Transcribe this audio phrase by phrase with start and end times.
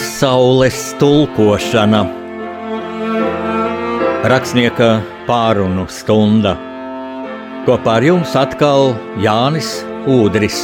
[0.00, 1.98] Pasaules tulkošana
[4.32, 4.88] Rakstnieka
[5.28, 6.54] pārunu stunda
[7.66, 9.68] Kopā ar jums atkal Jānis
[10.08, 10.62] Udris.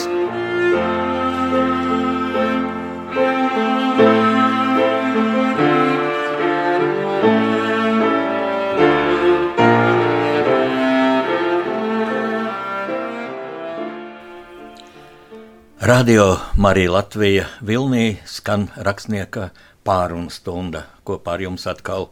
[15.86, 19.54] Radio Marija Latvija Vilnī skan rakstnieka
[19.86, 20.90] pārunu stunda.
[21.06, 22.10] Kopā ar jums atkal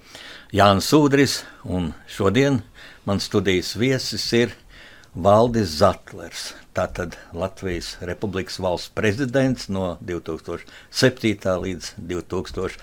[0.54, 2.62] Jānis Udris, un šodien
[3.02, 4.54] man studijas viesis ir
[5.10, 6.54] Valdis Zatlers.
[6.70, 11.42] Tātad Latvijas Republikas valsts prezidents no 2007.
[11.66, 12.78] līdz 2011.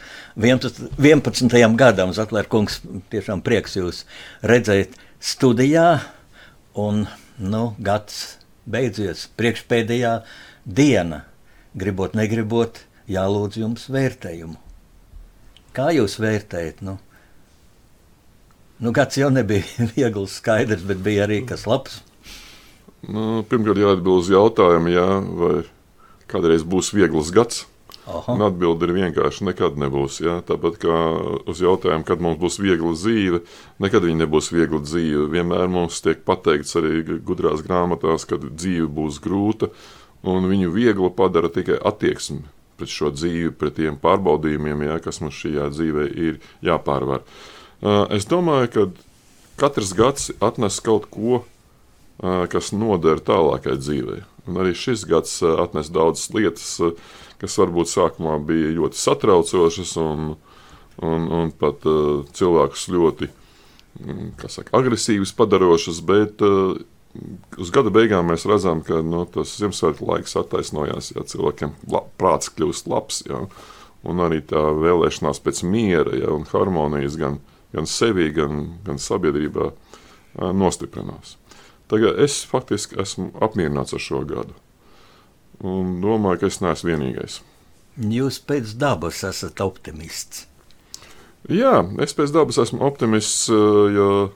[1.85, 2.11] gadam.
[2.11, 2.83] Zatlers kungs,
[3.15, 4.03] tiešām prieks jūs
[4.43, 6.03] redzēt studijā,
[6.75, 7.07] un
[7.39, 11.25] nu, gads beidzies priekšpēdējā diena.
[11.77, 14.57] Gribot, negribot, jālūdz jums vērtējumu.
[15.71, 16.81] Kā jūs vērtējat?
[16.83, 16.97] Nu,
[18.83, 22.01] nu, gads jau nebija viegls, skaidrs, bet bija arī kas labs.
[23.01, 25.07] Nu, pirmkārt, jāatbild uz jautājumu, jā,
[25.41, 25.53] vai
[26.31, 27.65] kādreiz būs viegls gads.
[28.11, 30.17] Atbilde ir vienkārši nekad nebūs.
[30.25, 30.39] Jā.
[30.45, 30.97] Tāpat kā
[31.49, 33.41] uz jautājumu, kad mums būs viegla dzīve,
[33.83, 35.27] nekad viņa nebūs viegla dzīve.
[35.31, 39.71] Vienmēr mums tiek pateikts arī gudrās grāmatās, ka dzīve būs grūta,
[40.27, 42.43] un viņu viegli padara tikai attieksme
[42.81, 47.25] pret šo dzīvi, pret tiem pārbaudījumiem, jā, kas mums šajā dzīvē ir jāpārvar.
[48.13, 48.85] Es domāju, ka
[49.61, 51.43] katrs gads atnes kaut ko,
[52.21, 54.21] kas noder tālākai dzīvei.
[54.49, 56.73] Un arī šis gads atnes daudzas lietas,
[57.41, 60.33] kas varbūt sākumā bija ļoti satraucošas un,
[61.05, 61.85] un, un pat
[62.37, 63.29] cilvēkus ļoti
[64.49, 66.41] saka, agresīvas padarošas, bet
[67.57, 72.51] uz gada beigām mēs redzam, ka nu, tas Ziemassvētku laiks attaisnojās, ja cilvēkiem la, prāts
[72.55, 73.21] kļūst labs.
[73.27, 73.45] Ja,
[74.07, 77.39] un arī tā vēlēšanās pēc miera ja, un harmonijas gan,
[77.75, 79.71] gan sevī, gan, gan sabiedrībā
[80.57, 81.35] nostiprinās.
[81.91, 84.55] Tagad es faktiski esmu apmierināts ar šo gadu.
[85.61, 87.41] Un domāju, ka es neesmu vienīgais.
[87.99, 90.47] Jūs pēc dabas esat optimists.
[91.51, 94.31] Jā, es pēc dabas esmu optimists, jo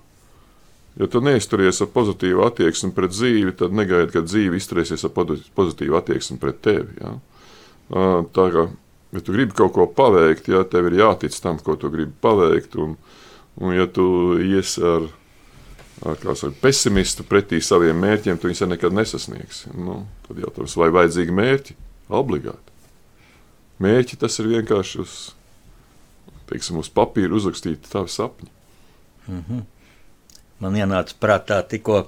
[0.96, 5.98] Ja tu neizturies ar pozitīvu attieksmi pret dzīvi, tad negaidi, ka dzīve izturēsies ar pozitīvu
[6.00, 6.96] attieksmi pret tevi.
[7.02, 7.18] Ja?
[8.36, 8.70] Tā kā
[9.16, 12.76] ja tu gribi kaut ko paveikt, ja tev ir jātic tam, ko tu gribi paveikt,
[12.82, 12.96] un,
[13.60, 14.06] un ja tu
[14.44, 15.08] ies ar,
[16.04, 19.72] ar, ar pesimistu pretī saviem mērķiem, tu viņus nekad nesasniegsi.
[19.76, 21.78] Nu, tad jautājums, vai vajadzīgi mērķi?
[22.16, 22.76] Obligāti.
[23.84, 25.16] Mērķi tas ir vienkārši uz,
[26.52, 28.52] teiksim, uz papīra uzrakstīti tavi sapņi.
[29.28, 29.64] Mm -hmm.
[30.64, 32.06] Man ienāca prātā tikko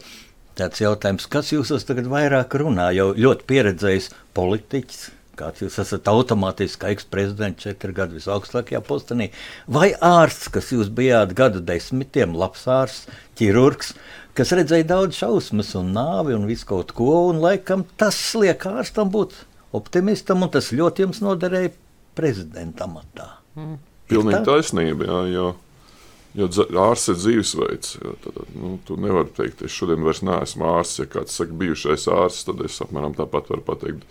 [0.58, 5.06] tāds jautājums, kas jūs esat tagad vairāk runā, jau ļoti pieredzējis politiķis.
[5.38, 9.28] Kāds jūs esat automātiski eksprezidents, četri gadi visaugstākajā postenī,
[9.70, 13.92] vai ārsts, kas jūs bijāt gadu desmitiem, labs ārsts, ķirurgs,
[14.38, 19.14] kas redzēja daudz šausmas un nāvi un visu kaut ko, un laikam tas liek ārstam
[19.14, 19.38] būt
[19.78, 21.76] optimistam, un tas ļoti jums noderēja
[22.18, 23.30] prezidenta amatā.
[23.60, 23.78] Mm.
[24.10, 25.48] Pilnīgi taisnība, jā, jo
[26.38, 26.46] Jo
[26.84, 27.96] ārsts ir dzīvesveids.
[28.22, 31.00] Tad, nu, tu nevari teikt, es šodien vairs neesmu ārsts.
[31.02, 34.04] Ja kāds saka, bijušais ārsts, tad es apmēram tāpat varu pateikt,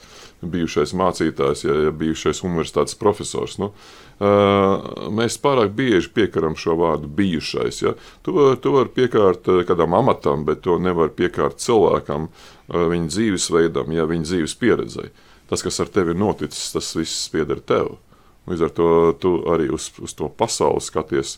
[0.43, 3.55] bijušais mācītājs, ja, ja bijušais universitātes profesors.
[3.63, 3.71] Nu,
[5.15, 7.79] mēs pārāk bieži piekaram šo vārdu bijušais.
[7.85, 7.95] Ja.
[8.27, 12.27] Tu, tu vari piekārt kādam amatam, bet to nevar piekārt cilvēkam,
[12.75, 15.13] viņa dzīvesveidam, ja viņa dzīves pieredzei.
[15.47, 18.01] Tas, kas ar tevi ir noticis, tas viss pieder tev.
[18.51, 18.91] Līdz ar to
[19.23, 21.37] tu arī uz, uz to pasauli skaties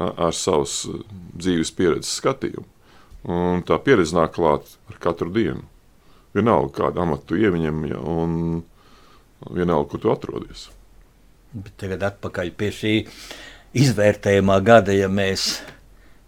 [0.00, 0.84] ar savas
[1.38, 2.66] dzīves pieredzes skatījumu.
[3.24, 5.62] Un tā pieredze nāk klāt ar katru dienu.
[6.34, 8.64] Vienalga, kādu amatu tu ieņem, ja, un
[9.54, 10.66] vienalga, kur tu atrodies.
[11.54, 12.94] Bet tagad atpakaļ pie šī
[13.78, 15.60] izvērtējumā gada, ja mēs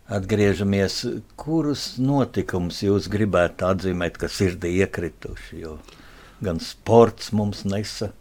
[0.07, 1.01] atgriežamies,
[1.39, 5.77] kurus notikumus jūs gribētu atzīmēt, kas sirdī iekrituši, jo
[6.45, 8.13] gan sports mums nesa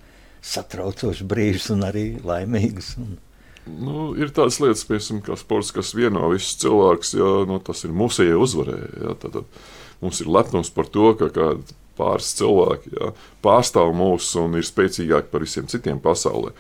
[0.45, 2.95] satraucošs brīžus un arī laimīgus.
[3.01, 3.18] Un
[3.65, 7.95] Nu, ir tādas lietas, piemēram, kā sports, kas vieno visus cilvēkus, ja nu, tas ir
[7.97, 8.91] mūsu uzvarēja.
[9.01, 11.56] Ja, tad, tad mums ir lepnums par to, ka
[11.97, 13.12] pāris cilvēki ja,
[13.45, 16.51] pārstāv mūs un ir spēcīgāki par visiem citiem pasaulē.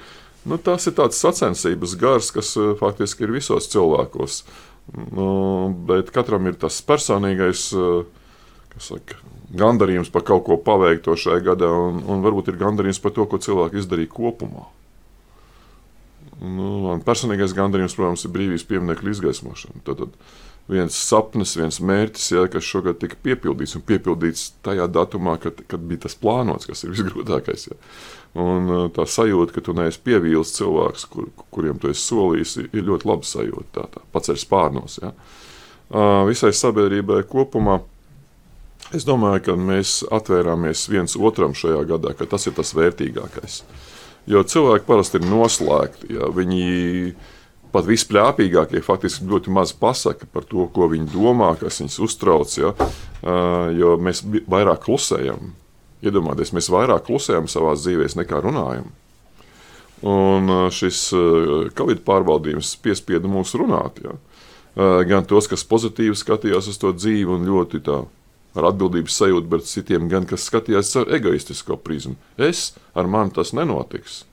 [0.45, 4.43] Nu, tas ir tāds sacensības gars, kas eh, faktiski ir visos cilvēkos.
[5.17, 5.27] Nu,
[5.89, 8.25] bet katram ir tas personīgais eh,
[8.81, 9.17] saka,
[9.57, 13.41] gandarījums par kaut ko paveikto šajā gadā, un, un varbūt ir gandarījums par to, ko
[13.41, 14.67] cilvēki izdarīja kopumā.
[16.41, 19.83] Nu, man personīgais gandarījums, protams, ir brīvības pieminiektu izgaismošana.
[19.87, 20.17] Tad, tad
[20.71, 25.87] viens sapnis, viens mērķis, ja, kas šogad tika piepildīts un piepildīts tajā datumā, kad, kad
[25.87, 27.67] bija tas plānots, kas ir visgrūtākais.
[27.69, 27.79] Ja.
[28.45, 32.87] Un uh, tā sajūta, ka tu neesi pievīlis cilvēks, kur, kuriem tu esi solījis, ir
[32.89, 33.69] ļoti laba sajūta.
[33.77, 34.99] Tā, tā paceļ spārnos.
[35.03, 35.13] Ja.
[35.85, 37.79] Uh, visai sabiedrībai kopumā.
[38.93, 43.63] Es domāju, ka mēs atvērāmies viens otram šajā gadā, ka tas ir tas vērtīgākais.
[44.29, 46.09] Jo cilvēki parasti ir noslēgti.
[46.15, 47.13] Ja, viņi
[47.75, 52.55] pat vispļāpīgākie faktiski ļoti maz pasaka par to, ko viņi domā, kas viņus uztrauc.
[52.57, 52.73] Ja?
[53.75, 55.53] Jo mēs vairāk klusējam.
[56.05, 58.89] Iedomājieties, mēs vairāk klusējam savā dzīvē nekā runājam.
[60.05, 61.07] Un šis
[61.77, 64.01] Covid pārbaudījums piespieda mūs runāt.
[64.03, 64.17] Ja?
[65.07, 68.01] Gan tos, kas pozitīvi skatījās uz to dzīvi un ļoti tā
[68.55, 72.15] ar atbildības sajūtu, bet citiem gan, kas skatījās caur egoistisko prizmu.
[72.37, 74.23] Es ar mani tas nenotiks.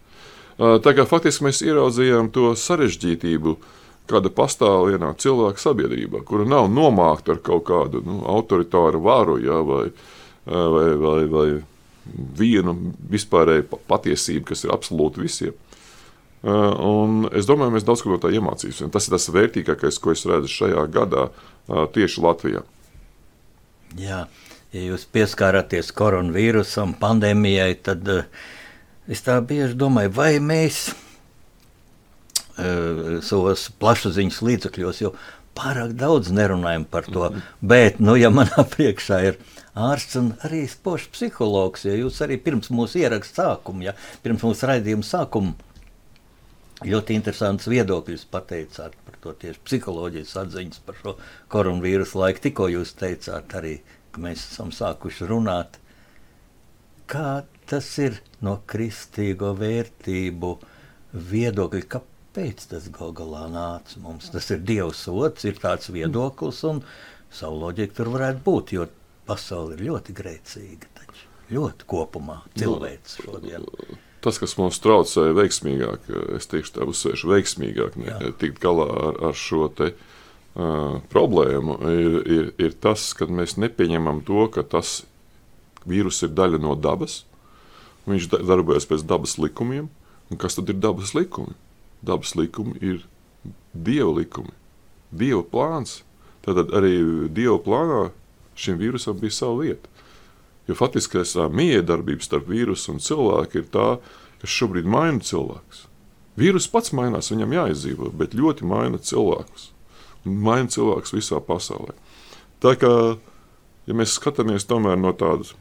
[0.58, 3.56] Tā kā faktiski mēs ieraudzījām to sarežģītību,
[4.10, 9.60] kāda pastāv vienā cilvēka sabiedrībā, kura nav nomākta ar kaut kādu nu, autoritāru varu ja,
[9.66, 9.84] vai,
[10.46, 11.46] vai, vai, vai
[12.38, 12.74] vienu
[13.10, 15.56] vispārēju patiesību, kas ir absolūti visiem.
[16.42, 18.90] Un es domāju, mēs daudz ko no tā iemācīsimies.
[18.92, 21.28] Tas ir tas vērtīgākais, ko es redzu šajā gadā
[21.94, 22.64] tieši Latvijā.
[23.98, 24.26] Jā,
[24.72, 28.24] ja jūs pieskārāties koronavīrusam, pandēmijai, tad uh,
[29.10, 30.92] Es tā bieži domāju, vai mēs
[32.54, 35.10] uh, savos plašsaziņas līdzekļos jau
[35.58, 37.24] pārāk daudz nerunājam par to.
[37.26, 37.42] Mm -hmm.
[37.60, 39.38] Bet, nu, ja manā priekšā ir
[39.74, 43.92] ārsts un arī spožs psihologs, ja jūs arī pirms mūsu ieraksta sākuma, ja
[44.22, 45.52] pirms mūsu raidījuma sākuma
[46.86, 51.14] ļoti interesants viedokļus pateicāt par to tieši psiholoģijas atziņas par šo
[51.52, 52.44] koronavīrusu laiku.
[52.48, 53.78] Tikko jūs teicāt arī,
[54.12, 55.78] ka mēs esam sākuši runāt.
[57.10, 60.52] Kā tas ir no kristīgo vērtību
[61.32, 61.84] viedokļa.
[61.96, 64.30] Kāpēc tas gal galā nāca mums?
[64.32, 66.82] Tas ir Dieva sots, ir tāds viedoklis, un
[67.32, 68.88] savu loģiku tur varētu būt, jo
[69.28, 70.94] pasaule ir ļoti grēcīga.
[71.00, 71.28] Taču.
[71.52, 73.68] Ļoti kopumā cilvēks šodien.
[74.22, 76.06] Tas, kas mums traucē veiksmīgāk,
[76.38, 82.20] es teikšu, tā uzsvēršu veiksmīgāk, ne, tikt galā ar, ar šo te, uh, problēmu, ir,
[82.36, 85.00] ir, ir tas, ka mēs nepieņemam to, ka tas
[85.88, 87.24] vīrus ir daļa no dabas,
[88.06, 89.88] Viņš darbojas pēc dabas likumiem.
[90.30, 91.54] Un kas tad ir dabas likumi?
[92.02, 93.04] Dabas likumi ir
[93.72, 94.54] dieva likumi,
[95.14, 96.00] dieva plāns.
[96.42, 96.96] Tad arī
[97.30, 98.08] dieva plānā
[98.58, 99.91] šim vīrusam bija sava vieta.
[100.70, 103.88] Jo faktiskais miedarbības starp vīrusu un cilvēku ir tā,
[104.42, 105.86] kas šobrīd maina cilvēkus.
[106.38, 109.70] Vīrus pats mainās, viņam jāizdzīvo, bet ļoti maina cilvēkus.
[110.24, 111.96] Maina cilvēkus visā pasaulē.
[112.62, 112.92] Tā kā,
[113.90, 115.52] ja mēs skatāmies no tādas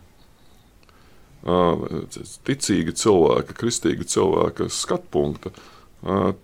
[2.45, 5.51] ticīga cilvēka, kristīga cilvēka skatu punkta,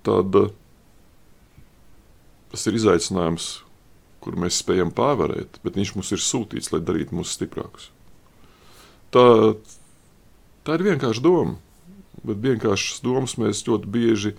[0.03, 0.39] tad
[2.51, 3.51] tas ir izaicinājums,
[4.23, 7.91] kur mēs spējam pārvarēt, bet viņš mums ir sūtīts, lai darītu mūs stiprākus.
[9.13, 9.23] Tā,
[10.67, 11.55] tā ir vienkārša doma,
[12.27, 14.33] bet vienkāršas domas mēs ļoti bieži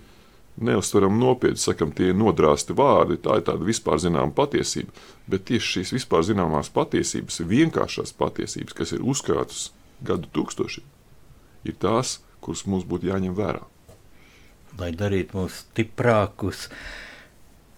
[0.59, 4.91] neuztveram nopietni, sakam, tie nodrāsti vārdi, tā ir tāda vispār zināma patiesība,
[5.31, 9.69] bet tieši šīs vispār zināmās patiesības vienkāršās patiesības, kas ir uzkrātas
[10.05, 10.85] gadu tūkstošiem,
[11.69, 13.63] ir tās, kuras mums būtu jāņem vērā.
[14.79, 16.67] Lai darītu mūs stiprākus,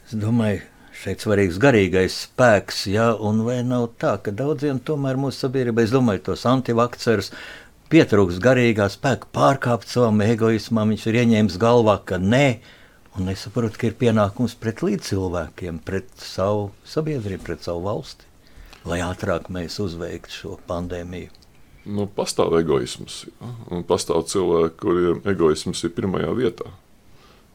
[0.08, 0.66] es domāju,
[0.96, 5.94] šeit svarīgs garīgais spēks, ja, un vai nav tā, ka daudziem tomēr mūsu sabiedrībā, es
[5.94, 7.32] domāju, tos antivakcerus,
[7.92, 12.46] pietrūks garīgā spēka pārkāpt savam egoismam, viņš ir ieņēmis galvā, ka nē,
[13.18, 18.28] un nesaprot, ka ir pienākums pret līdzcilvēkiem, pret savu sabiedrību, pret savu valsti,
[18.88, 21.42] lai ātrāk mēs uzveiktu šo pandēmiju
[21.86, 23.26] nu, pastāv egoisms.
[23.28, 23.52] Ja?
[23.74, 26.70] Un pastāv cilvēki, kuriem egoisms ir pirmajā vietā.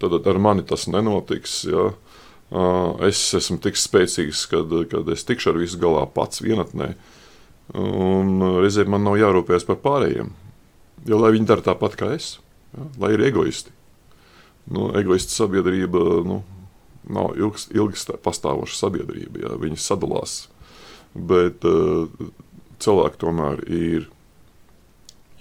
[0.03, 1.63] Tad ar mani tas nenotiks.
[1.71, 1.91] Ja?
[3.07, 6.93] Es esmu tik spēcīgs, kad, kad es tikšu ar visu galā pats vienatnē.
[7.75, 10.31] Un reizēm man nav jārūpējas par pārējiem.
[11.07, 12.37] Jo lai viņi dara tāpat kā es,
[12.75, 12.87] ja?
[13.03, 13.75] lai ir egoisti.
[14.71, 16.41] Nu, egoistu sabiedrība nu,
[17.11, 19.43] nav ilgs, ilgs pastāvoša sabiedrība.
[19.43, 19.55] Ja?
[19.63, 20.45] Viņi sadalās.
[21.15, 22.07] Bet uh,
[22.83, 24.09] cilvēki tomēr ir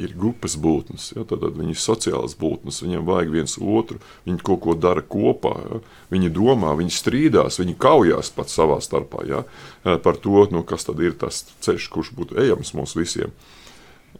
[0.01, 4.61] ir grupas būtnes, ja, tad viņi ir sociālas būtnes, viņiem vajag viens otru, viņi kaut
[4.65, 5.79] ko dara kopā, ja,
[6.11, 9.43] viņi domā, viņi strīdās, viņi kaujās pat savā starpā ja,
[9.83, 13.31] par to, nu, kas tad ir tas ceļš, kurš būtu ejams mums visiem.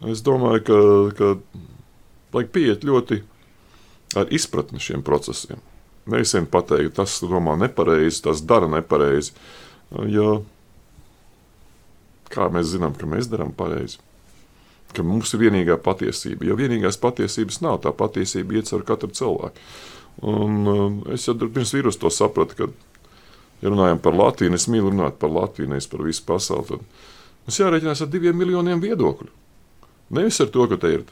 [0.08, 0.80] Es domāju, ka,
[1.20, 1.34] ka
[2.36, 3.22] vajag pieiet ļoti
[4.20, 5.60] ar izpratni šiem procesiem.
[6.08, 9.34] Nevisiem pateikt, tas domā nepareizi, tas dara nepareizi,
[10.12, 10.44] jo
[12.32, 14.00] kā mēs zinām, ka mēs darām pareizi
[14.96, 16.48] ka mums ir vienīgā patiesība.
[16.48, 19.70] Jo vienīgās patiesības nav, tā patiesība iet caur katru cilvēku.
[20.26, 22.70] Un, uh, es jau pirms vīrusu to sapratu, ka
[23.62, 26.82] Ja runājam par Latviju, es mīlu runāt par Latviju, nevis par visu pasauli.
[27.46, 29.32] Mums jārēķinās ar diviem miljoniem viedokļu.
[30.16, 31.06] Nevis ar to, ka te ir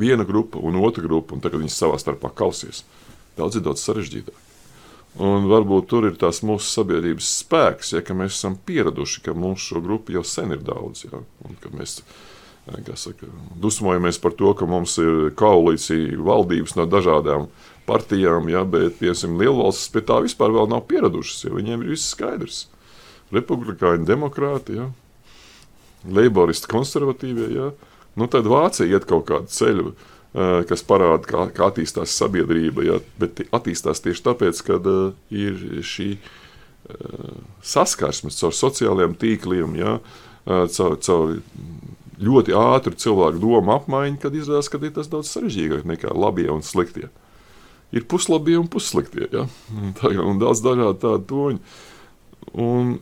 [0.00, 2.84] viena grupa un otra grupa, un tagad viņi savā starpā kausies.
[3.36, 4.46] Daudz ir daudz sarežģītāk.
[5.20, 9.82] Un varbūt tur ir tās mūsu sabiedrības spēks, ja mēs esam pieraduši, ka mums šo
[9.82, 11.08] grupu jau sen ir daudz.
[11.08, 11.98] Ja, un, mēs
[12.94, 13.26] saka,
[13.60, 17.48] dusmojamies par to, ka mums ir koalīcija valdības no dažādām
[17.88, 21.44] partijām, ja, bet piemēram lielvalstis pie tā vispār nav pieradušas.
[21.48, 22.68] Ja, viņiem ir viss skaidrs.
[23.34, 24.90] Republikāņi, demokrāti, ja,
[26.06, 27.50] leiboristi, konservatīvie.
[27.56, 27.72] Ja,
[28.18, 29.94] nu, tad Vācija iet kaut kādu ceļu
[30.70, 32.84] kas parāda, kā, kā attīstās sabiedrība.
[32.86, 35.00] Ja, bet attīstās tieši tāpēc, ka uh,
[35.34, 39.98] ir šī uh, saskarsme caur sociālajiem tīkliem, ja,
[40.46, 41.34] caur, caur
[42.20, 46.64] ļoti ātru cilvēku domu apmaiņu, kad izrādās, ka ir tas daudz sarežģītāk nekā labie un
[46.66, 47.08] sliktie.
[47.96, 49.46] Ir puslabie un pussliktie, ja?
[49.98, 51.62] Tā, un daudz dažādu tādu toņu.
[52.60, 52.94] Un,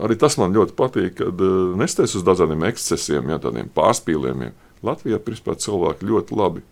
[0.00, 1.40] arī tas man ļoti patīk, kad
[1.80, 4.54] nesties uz dažādiem ekscesiem, ja, tādiem pārspīlējumiem.
[4.86, 6.62] Latvijā principā, cilvēki ļoti labi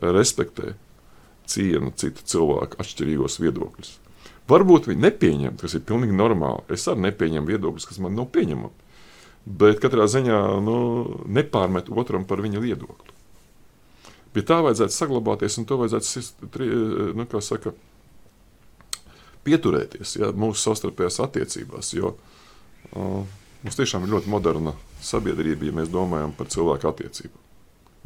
[0.00, 0.74] respektē,
[1.50, 3.96] ciena citu cilvēku atšķirīgos viedokļus.
[4.50, 6.64] Varbūt viņi nepieņem, tas ir pilnīgi normāli.
[6.74, 8.79] Es arī nepieņemu viedokļus, kas man nav pieņemami.
[9.44, 10.76] Bet katrā ziņā nu,
[11.32, 13.16] nepārmet otram par viņa viedokli.
[14.30, 16.66] Pie tā vajadzētu saglabāties un to vajadzētu
[17.18, 17.72] nu, saka,
[19.46, 21.94] pieturēties ja, mūsu savstarpējās attiecībās.
[21.96, 23.24] Jo uh,
[23.64, 27.46] mums tiešām ir ļoti moderna sabiedrība, ja mēs domājam par cilvēku attiecību.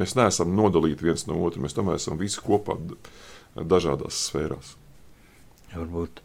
[0.01, 2.79] Mēs neesam nodalīti viens no otra, mēs tomēr esam visi kopā
[3.55, 4.75] dažādās sfērās.
[5.75, 6.23] Varbūt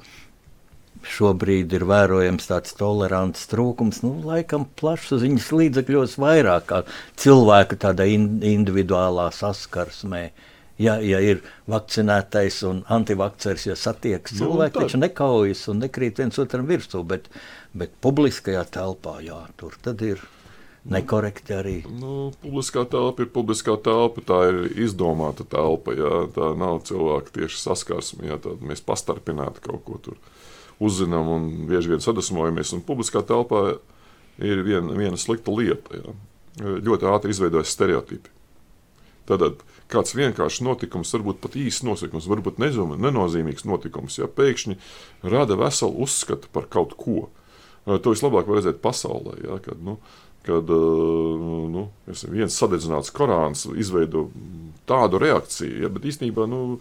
[1.06, 6.82] šobrīd ir vērojams tāds tolerants trūkums, nu, laikam plašsaziņas līdzekļos vairāk kā
[7.20, 10.30] cilvēka tādā in, individuālā saskarsmē.
[10.80, 16.40] Ja, ja ir vakcinētais un antivakcērs, ja satiekas nu, cilvēki, taču nekaujas un nekrīt viens
[16.40, 17.28] otram virsū, bet,
[17.76, 20.24] bet publiskajā telpā, jā, tur tad ir
[20.90, 21.76] nekorekti arī.
[22.00, 25.96] Nu, publiskā telpa ir publiskā telpa, tā ir izdomāta telpa.
[26.00, 28.30] Jā, tā nav cilvēka tieši saskarsme.
[28.32, 30.20] Jā, mēs pastarpināti kaut ko tur
[30.80, 32.74] uzzinām un bieži vien sadusmojamies.
[32.76, 33.64] Un publiskā telpā
[34.40, 36.00] ir viena, viena slikta lieta.
[36.00, 36.16] Jā.
[36.60, 38.32] Ļoti ātri izveidojas stereotipi.
[39.30, 44.80] Tad kāds vienkāršs notikums, varbūt pat īsts notikums, varbūt nenozīmīgs notikums, ja pēkšņi
[45.30, 47.28] rada veselu uzskatu par kaut ko.
[47.86, 49.38] To vislabāk var redzēt pasaulē.
[49.46, 50.00] Ja, kad, nu,
[50.46, 54.28] kad nu, viens sadedzināts Korāns izveido
[54.90, 56.80] tādu reakciju, ja, bet īstenībā nu,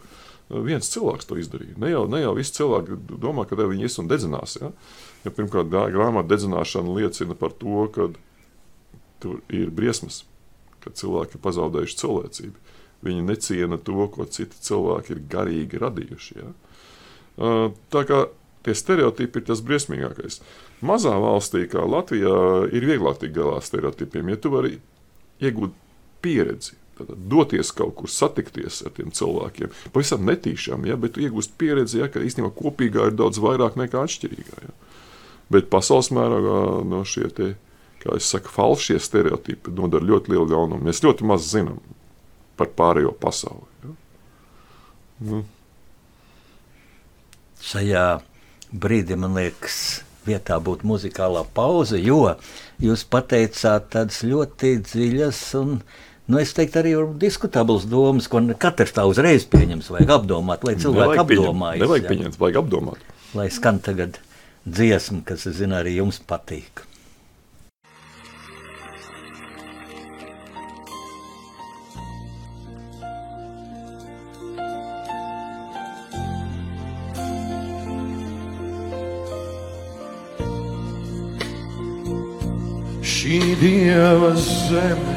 [0.48, 1.76] viens cilvēks to izdarīja.
[1.80, 4.56] Ne jau, ne jau visi cilvēki domā, ka viņi ies un dedzinās.
[4.62, 4.72] Ja.
[5.26, 8.08] Ja pirmkārt, grāmatu dedzināšana liecina par to, ka
[9.22, 10.22] tur ir briesmas,
[10.84, 12.74] ka cilvēki ir pazaudējuši cilvēcību.
[13.04, 16.38] Viņi neciena to, ko citi cilvēki ir garīgi radījuši.
[16.40, 16.50] Ja.
[17.92, 18.24] Tā kā
[18.66, 20.40] tie stereotipi ir tas briesmīgākais.
[20.86, 24.78] Mazā valstī, kā Latvijā, ir vieglāk tikt galā ar stereotipiem, ja tu vari
[25.42, 25.74] iegūt
[26.22, 26.74] pieredzi.
[27.06, 29.72] Doties kaut kur, satikties ar tiem cilvēkiem.
[29.94, 34.64] Pavisam netīšām, ja, bet iegūst pieredzi, ja, ka īstenībā kopīgā ir daudz vairāk nekā atšķirīgā.
[34.66, 34.74] Ja.
[35.52, 37.52] Bet pasaules mērogā no šie te,
[38.02, 40.84] kā es saku, falšie stereotipi nodara ļoti lielu ļaunumu.
[40.88, 41.78] Mēs ļoti maz zinām
[42.58, 43.68] par pārējo pasauli.
[43.84, 43.94] Ja.
[45.28, 45.44] Nu.
[47.68, 48.04] Šajā
[48.70, 49.78] brīdī man liekas,
[50.28, 52.34] vietā būtu muzikālā pauze, jo
[52.82, 55.78] jūs pateicāt tādas ļoti dziļas un
[56.28, 61.22] Nu, es teiktu, arī diskutabls domas, ko katrs tā uzreiz pieņems, vajag apdomāt, lai cilvēki
[61.22, 61.80] apdomājas.
[61.80, 63.06] Nevajag pieņemt, vajag apdomāt.
[63.32, 64.20] Lai skan tagad
[64.68, 66.84] dziesma, kas, es zinu, arī jums patīk.
[83.08, 85.07] šī dieva zeme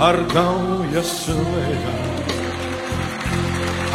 [0.00, 2.20] ar gaujas lejām,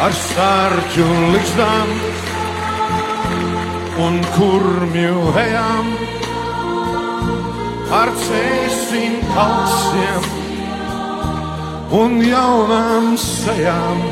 [0.06, 1.90] ar sārķu līgzdām
[4.04, 5.90] un kurmju ejām,
[7.98, 10.30] ar cēsim kalsiem
[12.02, 14.02] un jaunām sejām,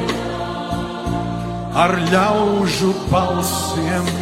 [1.86, 4.14] ar ļaužu balsiem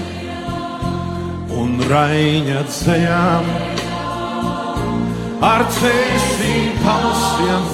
[1.62, 3.71] un raiņa dzējām
[5.42, 7.64] ar cēsīm palsiem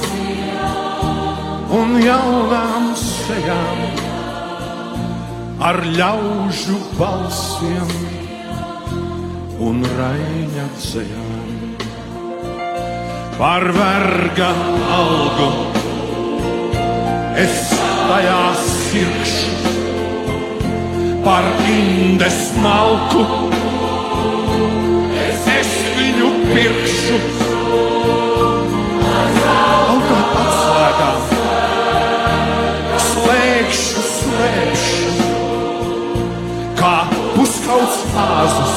[1.78, 3.82] un jaunām sejām,
[5.68, 7.90] ar ļaužu balsiem
[9.68, 11.26] un raiņa dzējām.
[13.38, 14.48] Par verga
[14.96, 15.50] algu
[17.42, 19.74] es tajā sirkšu,
[21.26, 23.26] par indes malku.
[25.58, 27.47] Es viņu pirkšu.
[37.98, 38.76] Puskauts āzus.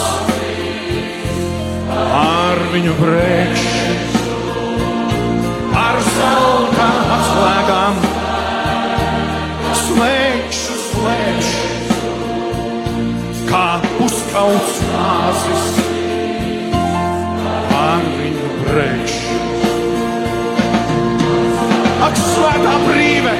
[1.91, 3.95] Ar viņu brēkšu.
[5.77, 6.87] Ar zelta
[7.17, 7.99] atslēgām.
[9.81, 11.69] Slēgšu, slēgšu
[13.51, 15.65] kā puskauts nāzis
[17.75, 19.39] ar viņu brēkšu.
[22.01, 23.35] Ak, svētā brīve!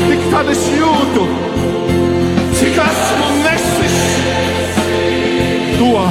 [0.00, 1.26] Tik tad es jūtu,
[2.70, 3.96] cik esmu nesis
[5.78, 6.02] to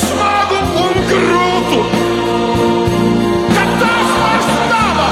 [0.00, 1.80] smagu un grūtu.
[3.54, 5.06] Kad tās vairs tava,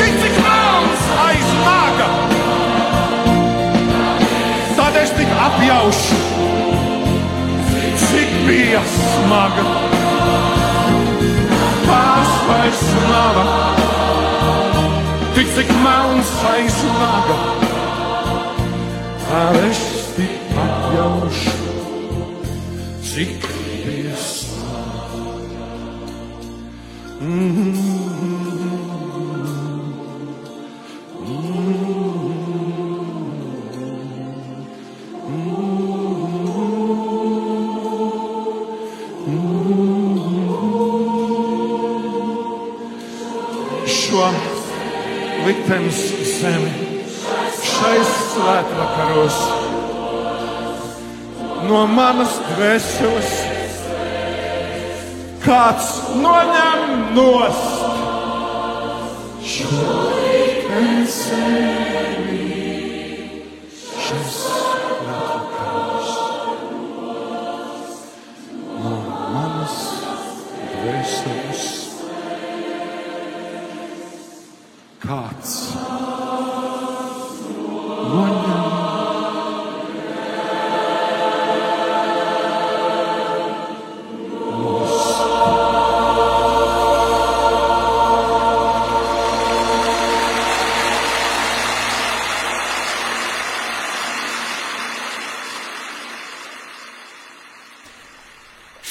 [0.00, 2.08] tik cik melns aiz naga
[4.76, 6.18] tad es tik apjaušu,
[8.04, 9.64] cik bija smaga.
[11.86, 13.40] Tās vairs nav,
[15.38, 17.65] tik cik melns aiz naga.
[19.36, 19.80] Tad es
[20.16, 21.72] tik apjaušu,
[23.04, 23.44] cik
[52.56, 53.32] dvēseles
[55.44, 55.88] kāds
[56.22, 57.82] noņem nost?
[59.46, 59.82] Šo
[60.22, 61.18] liktenes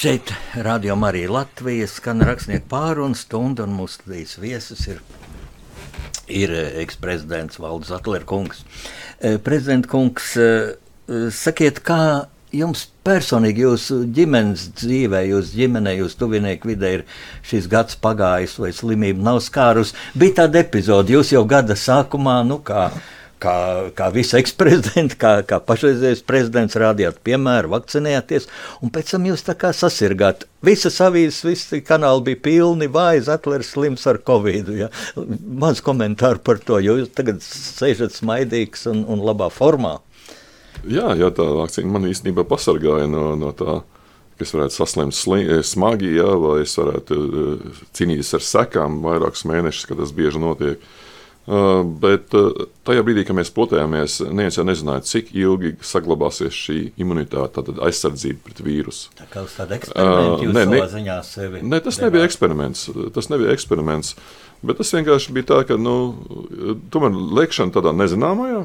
[0.05, 0.29] Šeit
[0.61, 4.99] rādījumā arī Latvijas skan rakstnieku pārunu stunda, un mūsu studijas viesis ir,
[6.29, 8.61] ir eksprezidents Valdis Atlerkungs.
[9.41, 10.35] Prezident kungs,
[11.33, 11.97] sakiet, kā
[12.53, 17.07] jums personīgi, jūsu ģimenes dzīvē, jūsu ģimenē, jūsu tuvinieku vidē ir
[17.49, 19.95] šis gads pagājis, vai slimība nav skārus?
[20.13, 22.91] Bija tāda epizode, jūs jau gada sākumā, nu kā
[23.41, 23.55] kā,
[23.95, 28.49] kā visi eksprezidenti, kā, kā pašreizējais prezidents rādījāt piemēru, vakcinējāties,
[28.83, 30.47] un pēc tam jūs tā kā sasirgāt.
[30.65, 34.71] Visas avīzes, visi kanāli bija pilni, vājas atlers slims ar covid.
[34.79, 34.89] Ja.
[35.15, 39.99] Maz komentāru par to, jo jūs tagad sēžat smaidīgs un, un labā formā.
[40.85, 43.79] Jā, jā, tā vakcīna man īstenībā pasargāja no, no tā,
[44.35, 47.17] ka es varētu saslimt smagi, jā, vai es varētu
[47.95, 50.81] cīnīties ar sekām vairākus mēnešus, kad tas bieži notiek.
[50.81, 51.04] Uh,
[51.45, 57.51] bet uh, tajā brīdī, kad mēs potējāmies, neviens jau nezināja, cik ilgi saglabāsies šī imunitāte,
[57.59, 59.11] tātad aizsardzība pret vīrusu.
[59.19, 61.61] Tā kā uz tādu eksperimentu uh, ne, ne, ziņā sevi.
[61.61, 62.07] Ne, tas devāt.
[62.07, 62.87] nebija eksperiments.
[63.13, 64.15] Tas nebija eksperiments.
[64.65, 65.93] Bet tas vienkārši bija tā, ka nu,
[66.93, 68.63] tomēr lēkšana tādā nezināmajā.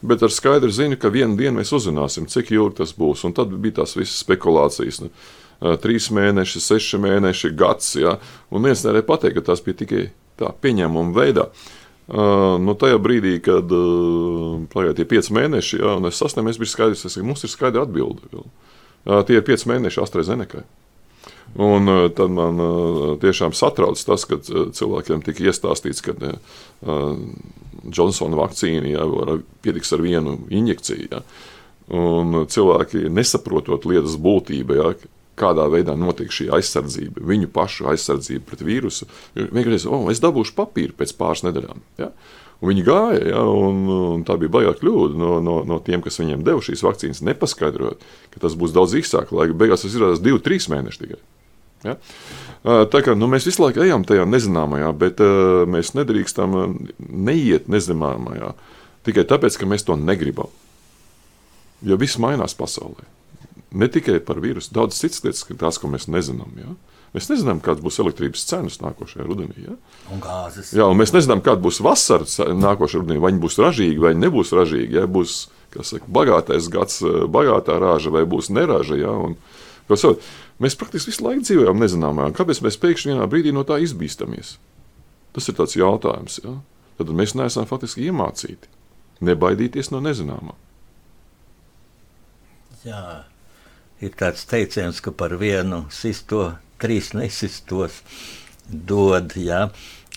[0.00, 3.26] Bet ar skaidru ziņu, ka vienā dienā mēs uzzināsim, cik ilgi tas būs.
[3.28, 5.02] Un tad bija tās visas spekulācijas.
[5.04, 5.10] Nu,
[5.82, 7.92] trīs mēneši, seši mēneši, gads.
[8.00, 8.16] Ja?
[8.48, 10.06] Un viens nevarēja pateikt, ka tas bija tikai
[10.40, 11.44] tā pieņēmuma veidā.
[11.50, 11.76] Uh,
[12.10, 17.06] nu, tajā brīdī, kad uh, pagāja tie pieci mēneši, ja, un es sasniedzu, bija skaidrs,
[17.06, 18.44] ka mums ir skaidra atbilde.
[19.28, 20.64] Tie ir pieci mēneši AstraZenekai.
[21.60, 22.58] Un uh, tad man
[23.22, 26.16] tiešām satrauc tas, ka cilvēkiem tika iestāstīts, ka
[27.90, 29.06] Johnsona vakcīna ja,
[29.62, 31.08] pietiks ar vienu injekciju.
[31.14, 31.22] Ja.
[31.90, 34.92] Un cilvēki nesaprotot lietas būtību, ja,
[35.38, 39.08] kādā veidā notiek šī aizsardzība, viņu pašu aizsardzība pret vīrusu.
[39.36, 41.82] Vienkārši, oh, es dabūšu papīru pēc pāris nedēļām.
[42.00, 42.10] Ja?
[42.60, 46.20] Un viņi gāja, ja, un, un tā bija baigta kļūda no, no, no tiem, kas
[46.20, 50.42] viņiem deva šīs vakcīnas, nepaskaidrojot, ka tas būs daudz īsāk, lai beigās tas izrādās divi,
[50.44, 51.20] trīs mēneši tikai.
[51.86, 51.96] Ja?
[52.92, 56.58] Tā kā nu, mēs visu laiku ejam tajā nezināmajā, bet uh, mēs nedrīkstam
[57.00, 58.52] neiet nezināmajā
[59.08, 60.52] tikai tāpēc, ka mēs to negribam.
[61.80, 63.08] Jo viss mainās pasaulē
[63.72, 66.54] ne tikai par vīrusu, daudz citas lietas, tās, ko mēs nezinām.
[66.58, 66.74] Ja?
[67.14, 69.64] Mēs nezinām, kādas būs elektrības cenas nākošajā rudenī.
[69.66, 69.76] Ja?
[70.14, 70.72] Un gāzes.
[70.76, 73.18] Jā, un mēs nezinām, kāda būs vasara nākošais rudenī.
[73.22, 74.98] Vai viņi būs ražīgi, vai nebūs ražīgi.
[75.00, 75.42] Ja būs
[75.74, 78.98] saka, bagātais gads, bagātā rāža vai būs neraža.
[79.00, 79.14] Ja?
[79.14, 79.38] Un,
[80.62, 82.30] mēs praktiski visu laiku dzīvojam nezināmā.
[82.36, 84.58] Kāpēc mēs pēkšņi vienā brīdī no tā izbīstamies?
[85.34, 86.38] Tas ir tāds jautājums.
[86.46, 86.60] Ja?
[87.00, 88.70] Tad mēs neesam faktiski iemācīti
[89.24, 90.54] nebaidīties no nezināmā.
[92.86, 93.00] Jā,
[94.04, 98.00] ir tāds teiciens, ka par vienu sisto trīs nesistos
[98.68, 99.34] dod.
[99.36, 99.68] Ja?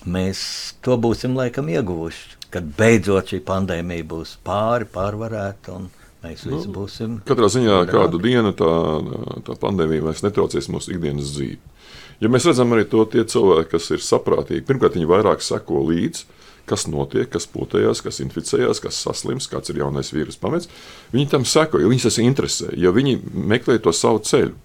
[0.04, 0.40] Mēs
[0.84, 5.82] to būsim laikam ieguvuši, kad beidzot šī pandēmija būs pāri, pārvarēta.
[6.24, 7.16] Mēs visi nu, būsim.
[7.28, 8.72] Katrā ziņā kādu dienu tā,
[9.44, 11.60] tā pandēmija vairs netraucēs mūsu ikdienas dzīvi.
[12.24, 16.24] Ja mēs redzam arī to cilvēku, kas ir saprātīgi, pirmkārt, viņi vairāk seko līdzi,
[16.70, 20.70] kas notiek, kas potējās, kas inficējās, kas saslims, kāds ir jaunais vīrus pamets.
[21.14, 23.18] Viņi tam seko, jo viņus tas interesē, jo viņi
[23.54, 24.56] meklē to savu ceļu.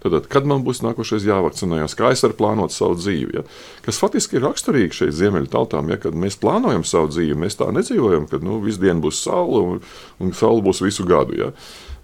[0.00, 3.34] Tad, kad man būs nākošais jāvakcinējas, kā es varu plānot savu dzīvi?
[3.36, 3.42] Ja?
[3.84, 7.68] Kas faktiski ir raksturīgi šeit ziemeļu tautām, ja kad mēs plānojam savu dzīvi, mēs tā
[7.76, 9.82] nedzīvojam, ka nu, visu dienu būs saule un,
[10.24, 11.36] un saule būs visu gadu.
[11.36, 11.50] Ja?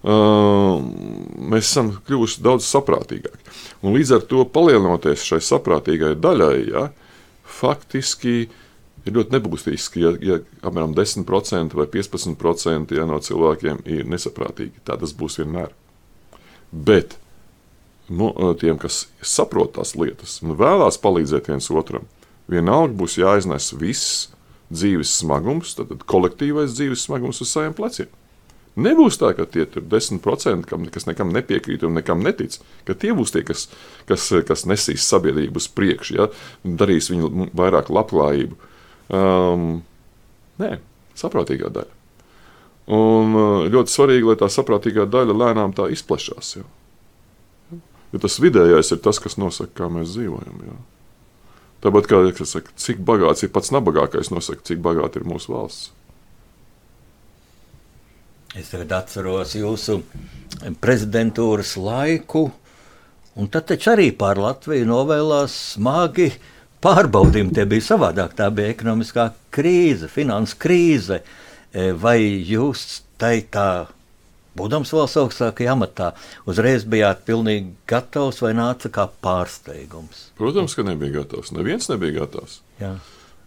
[0.07, 0.85] Uh,
[1.41, 3.57] mēs esam kļuvuši daudz saprātīgāki.
[3.81, 6.85] Un līdz ar to palielinoties šai saprātīgai daļai, ja,
[7.49, 8.51] faktiski
[9.07, 14.83] ir ļoti nebūtiski, ja, ja apmēram 10% vai 15% ja, no cilvēkiem ir nesaprātīgi.
[14.87, 15.73] Tā tas būs vienmēr.
[16.73, 17.16] Bet
[18.09, 22.07] no nu, tiem, kas saprot tās lietas un vēlās palīdzēt viens otram,
[22.51, 24.29] vienalga būs jāiznes viss
[24.71, 28.11] dzīves smagums, tad kolektīvais dzīves smagums uz saviem pleciem.
[28.77, 33.14] Nebūs tā, ka tie ir 10%, kam, kas nekam nepiekrīt un nekam netic, ka tie
[33.16, 33.71] būs tie, kas,
[34.09, 36.27] kas, kas nesīs sabiedrību uz priekšu, ja?
[36.61, 38.59] darīs viņu vairāk labklājību.
[39.12, 39.69] Um,
[40.62, 40.77] nē,
[41.19, 41.92] saprātīgā daļa.
[42.97, 43.35] Un
[43.75, 46.57] ļoti svarīgi, lai tā saprātīgā daļa lēnām tā izplešās.
[46.61, 46.66] Ja?
[48.14, 50.61] Jo tas vidējais ir tas, kas nosaka, kā mēs dzīvojam.
[50.69, 50.77] Jā.
[51.87, 55.90] Tāpat kā saka, cik bagāts ir pats nabagākais, nosaka, cik bagāta ir mūsu valsts.
[58.57, 59.99] Es tagad atceros jūsu
[60.81, 62.47] prezidentūras laiku,
[63.37, 66.31] un tad taču arī pār Latviju novēlās smagi
[66.85, 67.55] pārbaudījumi.
[67.57, 68.37] Tie bija savādāk.
[68.39, 71.23] Tā bija ekonomiskā krīze, finanses krīze.
[72.01, 73.87] Vai jūs tai tā
[74.57, 76.12] būdams vēl augstākajā amatā,
[76.49, 80.31] uzreiz bijāt pilnīgi gatavs vai nāca kā pārsteigums?
[80.39, 81.53] Protams, ka nebija gatavs.
[81.53, 82.61] Neviens nebija gatavs.
[82.81, 82.95] Jā.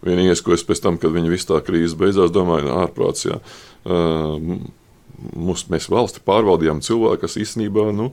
[0.06, 3.26] Vienīgais, ko es pēc tam, kad viņa visu tā krīze beidzās, domāju, ārprāts.
[3.26, 3.40] Jā.
[3.84, 4.62] Uh,
[5.34, 8.12] mums, mēs valsti pārvaldījām cilvēku, kas īstenībā nu,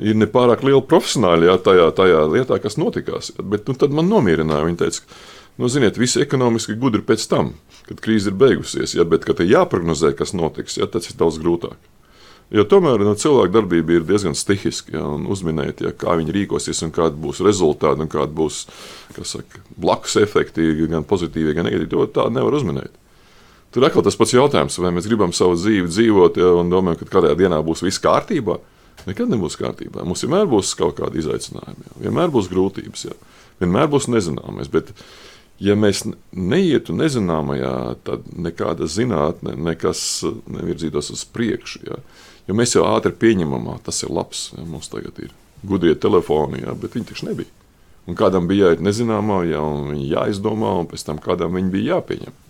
[0.00, 3.32] ir nepārāk liela profesionāli jā, tajā, tajā lietā, kas notikās.
[3.38, 4.66] Bet nu, tad man nomierināja.
[4.66, 5.18] Viņa teica,
[5.60, 7.54] nu, ziniet, visi ekonomiski gudri pēc tam,
[7.88, 8.96] kad krīze ir beigusies.
[8.98, 11.78] Jā, bet, kad ir jāprognozē, kas notiks, jā, tas ir daudz grūtāk.
[12.54, 16.84] Jo tomēr no, nu, cilvēka darbība ir diezgan stihiska ja, uzminēt, ja, kā viņi rīkosies
[16.84, 18.66] un kāda būs rezultāti un kāda būs
[19.24, 21.90] saka, blakus efekti, gan pozitīvi, gan negatīvi.
[21.94, 22.92] To tā nevar uzminēt.
[23.74, 27.16] Tur atkal tas pats jautājums, vai mēs gribam savu dzīvi dzīvot ja, un domājam, ka
[27.16, 28.60] kādā dienā būs viss kārtībā.
[29.04, 30.04] Nekad nebūs kārtībā.
[30.06, 31.96] Mums vienmēr būs kaut kādi izaicinājumi, ja.
[32.06, 33.16] vienmēr būs grūtības, ja.
[33.60, 34.70] vienmēr būs nezināmais.
[34.72, 34.94] Bet,
[35.62, 37.74] ja mēs neietu nezināmajā,
[38.06, 41.84] tad nekāda zinātne, nekas nevirzītos uz priekšu.
[41.90, 42.00] Ja.
[42.48, 44.50] Jo mēs jau ātri pieņemam, tas ir labs.
[44.56, 47.52] Ja, mums tagad ir gudrie telefoni, ja, bet viņi taču nebija.
[48.08, 49.60] Un kādam bija jāiet nezināmā, ja,
[49.92, 52.40] viņi jāizdomā, un pēc tam kādam viņi bija jāpieņem.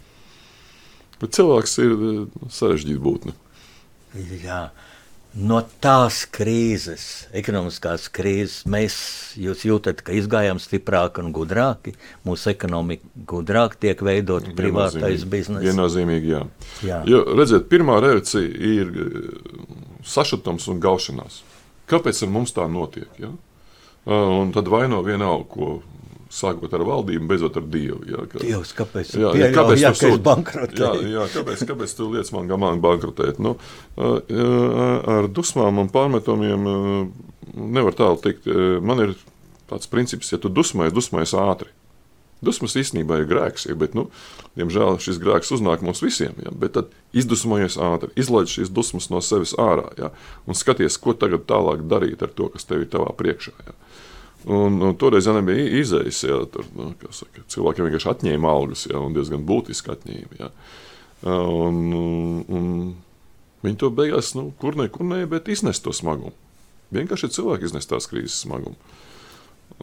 [1.20, 1.92] Bet cilvēks ir
[2.52, 3.38] sarežģīta būtne.
[4.42, 4.68] Jā
[5.34, 8.96] no tās krīzes, ekonomiskās krīzes, mēs
[9.38, 11.94] jūtat, ka izgājām stiprāki un gudrāki.
[12.26, 15.64] Mūsu ekonomika gudrāk tiek veidot privātais bizness.
[15.66, 16.44] Viennozīmīgi, jā.
[16.86, 17.00] jā.
[17.10, 18.44] Jo, redziet, pirmā reakcija
[18.74, 19.18] ir eh,
[20.06, 21.42] sašutums un gaušanās.
[21.90, 23.10] Kāpēc ar mums tā notiek?
[23.20, 23.32] Ja?
[24.04, 25.68] Un tad vaino vienalga, ko
[26.34, 28.00] sākot ar valdību, beidzot ar Dievu.
[28.10, 31.06] Jā, ka, Dievs, kāpēc jā, jā, kāpēc jā, tu bankrotēji?
[31.12, 33.38] Jā, jā, kāpēc, kāpēc tu liec man gamāni bankrotēt?
[33.42, 33.54] Nu,
[33.98, 36.66] ar dusmām un pārmetumiem
[37.54, 38.50] nevar tālu tikt.
[38.82, 39.16] Man ir
[39.70, 41.70] tāds princips, ja tu dusmojies, dusmojies ātri.
[42.44, 44.08] Dusmas īstenībā ir grēks, ja, bet, nu,
[44.58, 46.34] diemžēl, šis grēks uznāk mums visiem.
[46.44, 50.10] Ja, bet tad izdusmojies ātri, izlaiž šīs dusmas no sevis ārā ja,
[50.44, 53.54] un skaties, ko tagad tālāk darīt ar to, kas tev ir tavā priekšā.
[53.64, 53.78] Ja.
[54.44, 56.20] Un, un toreiz jau nebija izējas.
[56.26, 60.40] Ja, tur, nu, saka, cilvēkiem vienkārši atņēma algas, ja, un diezgan būtiski atņēma.
[60.40, 60.50] Ja.
[61.24, 61.78] Un,
[62.52, 62.66] un,
[63.64, 66.34] viņi to beigās, nu, kur ne, kur ne, bet iznesa to smagumu.
[66.94, 68.76] Vienkārši cilvēki iznes tās krīzes smagumu.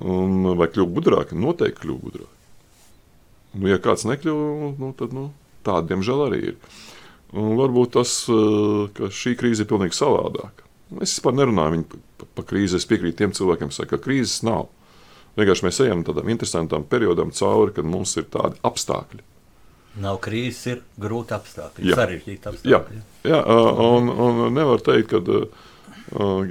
[0.06, 1.40] Un, vai kļuvu gudrāki?
[1.40, 2.38] Noteikti kļuvu gudrāki.
[3.58, 5.28] Nu, ja kāds nekļuva, nu, tad nu,
[5.66, 6.60] tāda diemžēl arī ir.
[7.36, 8.14] Un varbūt tas,
[8.96, 10.68] ka šī krīze ir pilnīgi savādāka.
[11.00, 12.02] Es vispār nerunāju par
[12.36, 12.78] pa krīzi.
[12.80, 14.70] Es piekrītu tiem cilvēkiem, saka, ka krīzes nav.
[15.40, 19.24] Vienkārši mēs ejam tādam interesantam periodam cauri, kad mums ir tādi apstākļi.
[20.02, 21.98] Nav krīzes, ir grūti apstākļi, Jā.
[22.00, 23.02] sarežģīti Jā, apstākļi.
[23.28, 23.40] jā
[23.88, 25.20] un, un nevar teikt, ka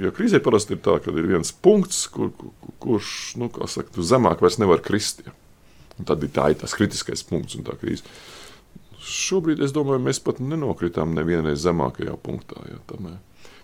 [0.01, 4.41] jo krīzē parasti ir tā, ka ir viens punkts, kur, kur, kurš nu, saka, zemāk
[4.41, 5.23] vairs nevar krist.
[5.25, 5.33] Ja.
[6.05, 8.05] Tad ir tā ir tas kritiskais punkts un tā krīze.
[9.01, 12.61] Šobrīd es domāju, mēs pat nenokritām nevienreiz zemākajā punktā.
[12.69, 13.17] Ja, tamē.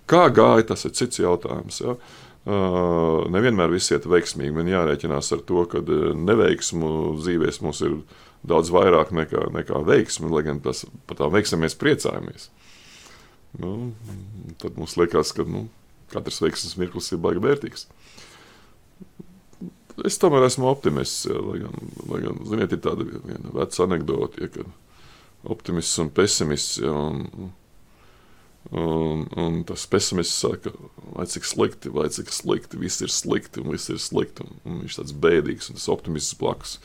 [0.08, 1.82] Kā gāja, tas ir cits jautājums.
[1.84, 1.98] Ja.
[2.48, 4.54] Uh, nevienmēr viss iet veiksmīgi.
[4.56, 7.98] Man jārēķinās ar to, ka neveiksmu dzīvēs mums ir
[8.48, 12.48] daudz vairāk nekā, nekā veiksmi, lai gan tas, par tām veiksmēm mēs priecājamies.
[13.60, 13.74] Nu,
[14.62, 15.66] tad mums liekas, ka nu,
[16.14, 17.88] katrs veiksmes mirklis ir baigi vērtīgs.
[20.06, 21.26] Es tomēr esmu optimists.
[21.28, 26.12] Jā, lai gan, lai gan ziniet, ir tāda viena veca anekdote, ja, kad optimists un
[26.14, 26.78] pesimists.
[26.84, 27.52] Ja, un,
[28.68, 30.74] Un, un tas pesimists saka,
[31.16, 34.44] vai cik slikti, vai cik slikti, viss ir slikti, un viss ir slikti.
[34.44, 36.80] Un, un viņš ir tāds bēdīgs, un tas optimists blakus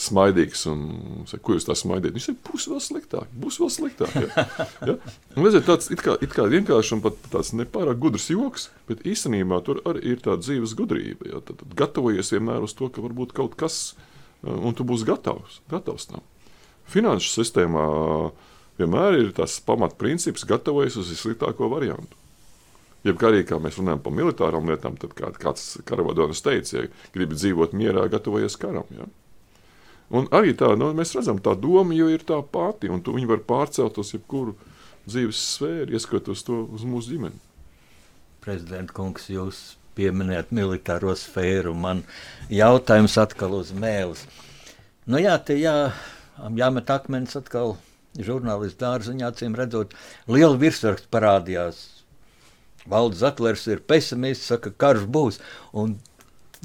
[0.00, 0.64] smaidīgs.
[0.70, 0.80] Un,
[1.28, 2.16] saka, ko jūs tā smaidījat?
[2.16, 4.16] Viņš saka, būs vēl sliktāk, būs vēl sliktāk.
[4.16, 4.46] Ja?
[4.92, 4.96] Ja?
[5.36, 9.04] Un, redziet, tāds it kā, it kā vienkārši un pat tāds nepārāk gudrs joks, bet
[9.08, 11.30] īstenībā tur arī ir tā dzīves gudrība.
[11.32, 11.44] Ja?
[11.44, 13.94] Tad, tad gatavojies vienmēr uz to, ka varbūt kaut kas,
[14.44, 16.24] un tu būsi gatavs, gatavs tam.
[16.92, 17.86] Finanšu sistēmā
[18.80, 22.22] vienmēr ir tas pamatprincips, gatavojas uz vissliktāko variantu.
[23.06, 27.38] Jeb arī, kā mēs runājam par militārām lietām, tad kā, kāds karavadonis teica, ja gribi
[27.38, 28.88] dzīvot mierā, gatavojies karam.
[28.96, 29.06] Ja?
[30.16, 33.30] Un arī tā, nu, mēs redzam, tā doma jau ir tā pati, un tu viņu
[33.30, 34.56] var pārcelt uz jebkuru
[35.06, 37.38] dzīves sfēru, ieskatoties to uz mūsu ģimeni.
[38.42, 39.62] Prezident kungs, jūs
[39.98, 42.02] pieminējat militāro sfēru, man
[42.52, 44.26] jautājums atkal uz mēles.
[45.06, 45.92] Nu jā, te jā,
[46.58, 47.76] jāmet akmens atkal
[48.24, 49.94] žurnālistu dārziņā, acīm redzot,
[50.30, 51.82] liela virsraksta parādījās.
[52.86, 55.40] Valdis Zatlers ir pesimists, saka, ka karš būs.
[55.74, 55.96] Un,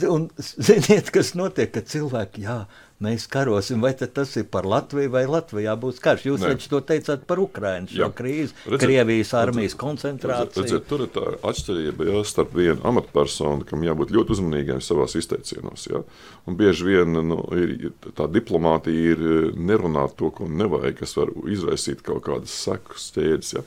[0.07, 2.59] un ziniet, kas notiek, kad cilvēki, jā,
[3.01, 6.25] mēs karosim, vai tas ir par Latviju, vai Latvijā būs karš.
[6.29, 10.65] Jūs taču to teicāt par Ukraiņu, šo krīzi, redzēt, Krievijas armijas redzēt, koncentrāciju.
[10.65, 15.87] Redzēt, tur ir tā atšķirība jā, starp vienu amatpersonu, kam jābūt ļoti uzmanīgiem savās izteicienos.
[15.89, 16.03] Jā.
[16.49, 19.25] Un bieži vien nu, ir, tā diplomātija ir
[19.57, 23.57] nerunāt to, ko nevajag, kas var izraisīt kaut kādas sekas ķēdes.
[23.57, 23.65] Jā.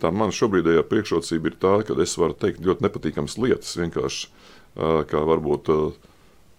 [0.00, 4.30] Tā man šobrīdējā priekšrocība ir tā, ka es varu teikt ļoti nepatīkamas lietas, vienkārši
[5.10, 5.68] kā varbūt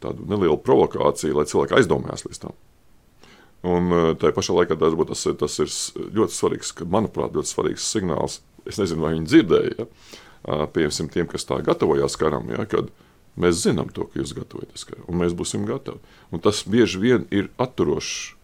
[0.04, 2.58] tādu nelielu provokāciju, lai cilvēki aizdomājās līdz tam.
[3.70, 5.74] Un tā pašā laikā tas, tas, tas ir
[6.16, 8.40] ļoti svarīgs, manuprāt, ļoti svarīgs signāls.
[8.70, 9.88] Es nezinu, vai viņi dzirdēja, ja?
[10.72, 12.64] piemēram, tiem, kas tā gatavojās karam, ja?
[12.70, 12.88] kad
[13.40, 16.00] mēs zinām to, ka jūs gatavojaties karam, un mēs būsim gatavi.
[16.32, 18.36] Un tas bieži vien ir atturošs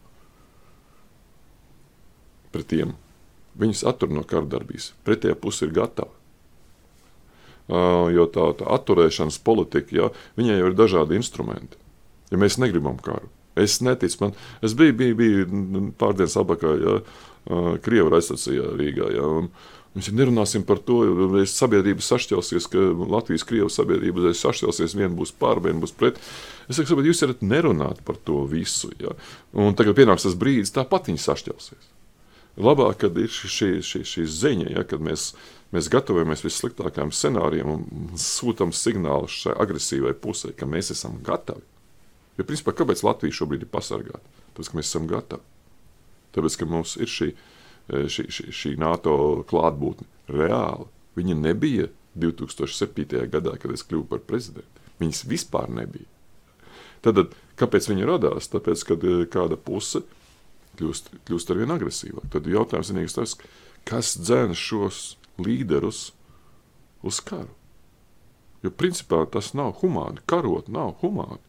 [2.55, 2.93] pret tiem,
[3.59, 4.93] viņus attur no kardarbības.
[5.07, 6.11] Pretējā puse ir gatava.
[7.65, 11.79] Jo tā, tā atturēšanas politika, ja, viņai jau ir dažādi instrumenti.
[12.29, 16.99] Ja mēs negribam karu, es neticu, man, es biju, biju, biju pārdienas apakā, ja,
[17.85, 19.49] Krievijas aizsacījā Rīgā, ja, un
[19.95, 22.81] Mēs nerunāsim par to, jo sabiedrība sašķelsies, ka
[23.15, 26.19] Latvijas-Krievijas sabiedrība sašķelsies, viena būs pār, viena būs pret.
[26.67, 28.91] Es saku, jūs varat nerunāt par to visu.
[28.99, 29.15] Ja?
[29.55, 31.87] Un tagad pienāks tas brīdis, tāpat viņi sašķelsies.
[32.59, 35.29] Labāk, kad ir šī, šī, šī ziņa, ja, kad mēs,
[35.73, 37.85] mēs gatavojamies vissliktākajiem scenārijiem un
[38.19, 41.63] sūtām signālu šai agresīvai pusē, ka mēs esam gatavi.
[42.37, 44.23] Jo, principā, kāpēc Latvija šobrīd ir pasargāta?
[44.53, 45.45] Tāpēc, ka mēs esam gatavi.
[46.35, 47.29] Tāpēc, ka mums ir šī,
[47.87, 49.15] šī, šī, šī NATO
[49.47, 50.89] klātbūtne reāli.
[51.15, 51.87] Viņa nebija
[52.19, 53.23] 2007.
[53.31, 54.83] gadā, kad es kļuvu par prezidentu.
[54.99, 56.07] Viņas vispār nebija.
[57.05, 58.49] Tad, kāpēc viņa radās?
[58.51, 60.03] Tāpēc, kad kāda puse
[60.79, 62.27] kļūst, kļūst ar vien agresīvāk.
[62.33, 63.35] Tad jautājums ir tas,
[63.87, 66.09] kas dzēna šos līderus
[67.05, 67.51] uz karu.
[68.63, 70.23] Jo principā tas nav humāni.
[70.29, 71.41] Karot nav humāni.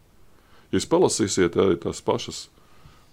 [0.71, 2.47] Ja jūs palasīsiet arī tās pašas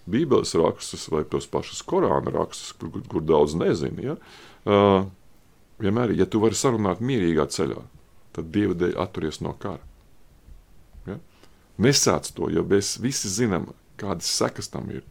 [0.09, 4.15] Bībeles rakstus vai tos pašus Korāna rakstus, kur, kur, kur daudz nezina, ja,
[4.67, 5.05] uh,
[5.79, 7.79] vienmēr, ja tu vari sarunāt mierīgā ceļā,
[8.35, 9.79] tad Dieva dēļ atturies no kara.
[11.07, 11.15] Ja?
[11.79, 15.05] Nesāc to, jo mēs visi zinām, kādas sekas tam ir.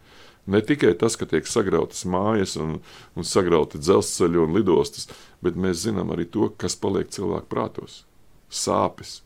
[0.46, 2.80] Ne tikai tas, ka tiek sagrautas mājas un,
[3.14, 5.06] un sagrauti dzelzceļi un lidostas,
[5.42, 8.02] bet mēs zinām arī to, kas paliek cilvēku prātos.
[8.50, 9.20] Sāpes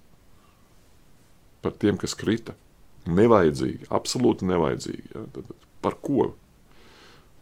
[1.64, 2.54] par tiem, kas krita.
[3.06, 5.08] Nevajadzīgi, absolūti nevajadzīgi.
[5.14, 5.24] Ja?
[5.34, 5.50] Tad,
[5.82, 6.32] par ko?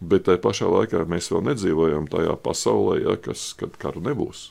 [0.05, 4.51] Bet tajā pašā laikā mēs vēl nedzīvojam tajā pasaulē, ja, kas, kad karu nebūs.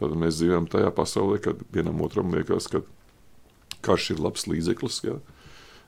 [0.00, 2.82] Tad mēs dzīvojam tajā pasaulē, kad vienam otram liekas, ka
[3.86, 5.00] karš ir labs līdzeklis.
[5.06, 5.20] Ja?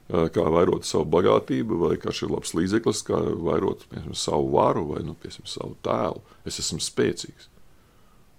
[0.06, 5.02] Kā vairot savu bagātību, vai kas ir labs līdzeklis, kā vairot piemēram, savu varu vai
[5.06, 6.22] nu, piemēram, savu tēlu.
[6.46, 7.50] Es esmu spēcīgs.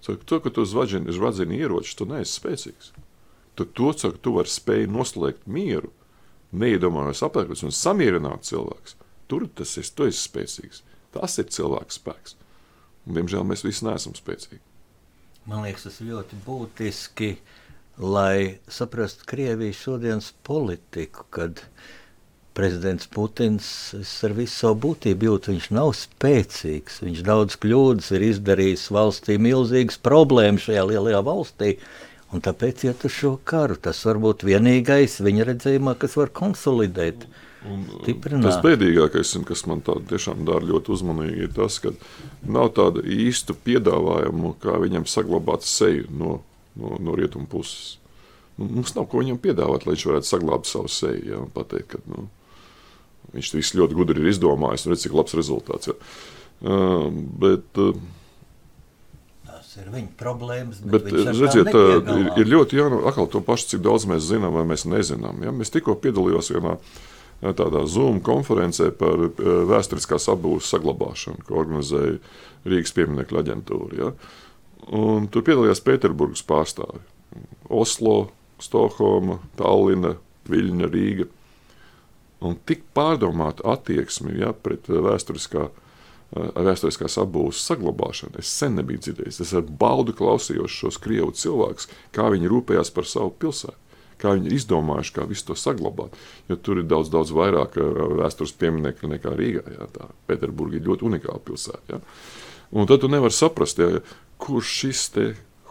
[0.01, 2.93] So, to, ka tu zvadzini ieroči, tu neesi spēcīgs.
[3.57, 5.89] tad to, ka tu vari spēj noslēgt mieru,
[6.53, 8.95] neiedomājies apēkļus un samierināt cilvēkus,
[9.27, 10.83] tur tas ir, tu esi spēcīgs.
[11.11, 12.35] Tas ir cilvēks spēks.
[13.07, 14.61] Un, diemžēl mēs visi neesam spēcīgi.
[15.47, 17.31] Man liekas, tas ļoti būtiski,
[17.97, 21.61] lai saprastu Krievijas šodienas politiku, kad
[22.57, 23.93] prezidents Putins
[24.25, 27.01] ar visu savu būtību jūt, viņš nav spēcīgs.
[27.05, 31.75] Viņš daudz kļūdas ir izdarījis valstī, milzīgas problēmas šajā lielajā valstī.
[32.33, 33.77] Un tāpēc iet uz šo karu.
[33.79, 37.27] Tas var būt vienīgais viņa redzējumā, kas var konsolidēt.
[37.67, 38.45] Un, Stiprināt.
[38.47, 41.93] tas bēdīgākais, kas man tiešām dara ļoti uzmanīgi, ir tas, ka
[42.47, 46.37] nav tāda īsta piedāvājuma, kā viņam saglabāt seju no,
[46.79, 47.97] no, no rietumu puses.
[48.57, 51.23] Nu, mums nav ko viņam piedāvāt, lai viņš varētu saglabāt savu seju.
[51.29, 52.27] Ja, pateikt, ka, nu,
[53.35, 55.91] viņš to ļoti gudri ir izdomājis un redz, cik labs rezultāts.
[55.91, 55.97] Ja.
[56.57, 57.11] Uh,
[57.41, 57.93] bet, uh,
[59.81, 60.79] ir viņa problēmas.
[60.81, 64.87] Bet, bet redziet, ir, ir ļoti jānodrošina to pašu, cik daudz mēs zinām vai mēs
[64.89, 65.43] nezinām.
[65.45, 65.53] Ja?
[65.55, 66.75] Mēs tikko piedalījāmies vienā
[67.57, 69.27] tādā Zoom konferencē par
[69.69, 72.17] vēsturiskās apbūves saglabāšanu, ko organizēja
[72.67, 73.99] Rīgas pieminiektu aģentūra.
[74.01, 74.11] Ja?
[74.95, 77.01] Un tur piedalījās Pēterburgas pārstāvi.
[77.67, 78.29] Oslo,
[78.63, 80.15] Stokholma, Tallina,
[80.47, 81.27] Viļņa, Rīga.
[82.47, 85.83] Un tik pārdomāta attieksme ja, pret vēsturiskā apbūves
[86.35, 88.39] vēsturiskās apbūves saglabāšanu.
[88.41, 89.41] Es sen nebiju dzirdējis.
[89.45, 93.77] Es ar baudu klausījos šos krievu cilvēkus, kā viņi rūpējās par savu pilsētu.
[94.17, 96.15] Kā viņi izdomājuši, kā visu to saglabāt.
[96.49, 97.77] Jo tur ir daudz, daudz vairāk
[98.17, 99.61] vēstures pieminiektu nekā Rīgā.
[99.75, 101.83] Jā, tā Pēterburga ir ļoti unikāla pilsēta.
[101.91, 101.99] Jā.
[102.71, 104.01] Un tad tu nevari saprast, jā,
[104.41, 105.03] kurš šis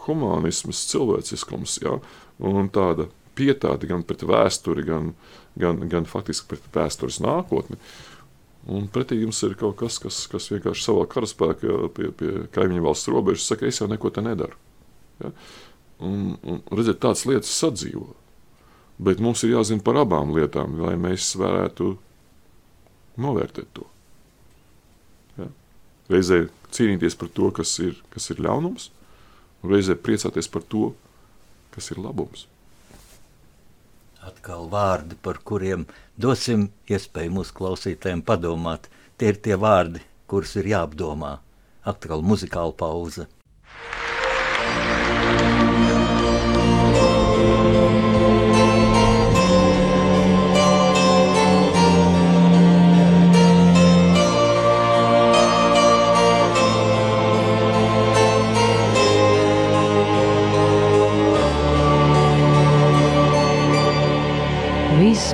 [0.06, 1.96] humanisms, cilvēciskums jā,
[2.38, 5.14] un tāda pietāte gan pret vēsturi, gan,
[5.60, 7.78] gan, gan faktiski pret vēstures nākotni.
[8.66, 13.10] Un pretī jums ir kaut kas, kas, kas vienkārši savā karaspēkā pie, pie kaimiņu valsts
[13.12, 14.56] robežas saka, es jau neko te nedaru.
[15.22, 15.30] Ja?
[16.02, 18.08] Un, un redziet, tādas lietas sadzīvo.
[19.06, 21.92] Bet mums ir jāzina par abām lietām, lai mēs varētu
[23.22, 23.86] novērtēt to.
[26.12, 28.90] Reizē cīnīties par to, kas ir, kas ir ļaunums,
[29.62, 30.90] un reizē priecāties par to,
[31.74, 32.46] kas ir labums
[34.26, 35.86] atkal vārdi, par kuriem
[36.18, 38.88] dosim iespēju mūsu klausītājiem padomāt.
[39.16, 41.36] Tie ir tie vārdi, kurus ir jāapdomā.
[41.86, 43.28] Atkal muzikāla pauze.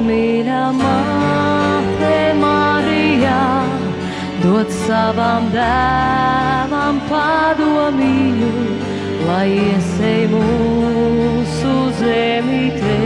[0.03, 3.43] Vismīļā māte Marijā,
[4.43, 8.49] dod savam dēlam padomīju,
[9.29, 12.99] lai iesei mūsu zemītē.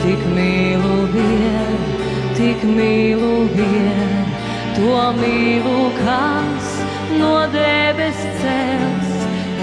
[0.00, 1.84] Tik mīlu vien,
[2.38, 4.24] tik mīlu vien,
[4.78, 6.70] to mīlu, kas
[7.18, 9.12] no debes cels,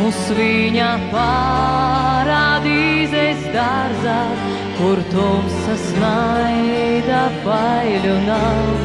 [0.06, 2.30] uz viņa parādīzes
[3.58, 4.22] dārzā
[4.78, 8.84] kur tumsas naida baiļu nav.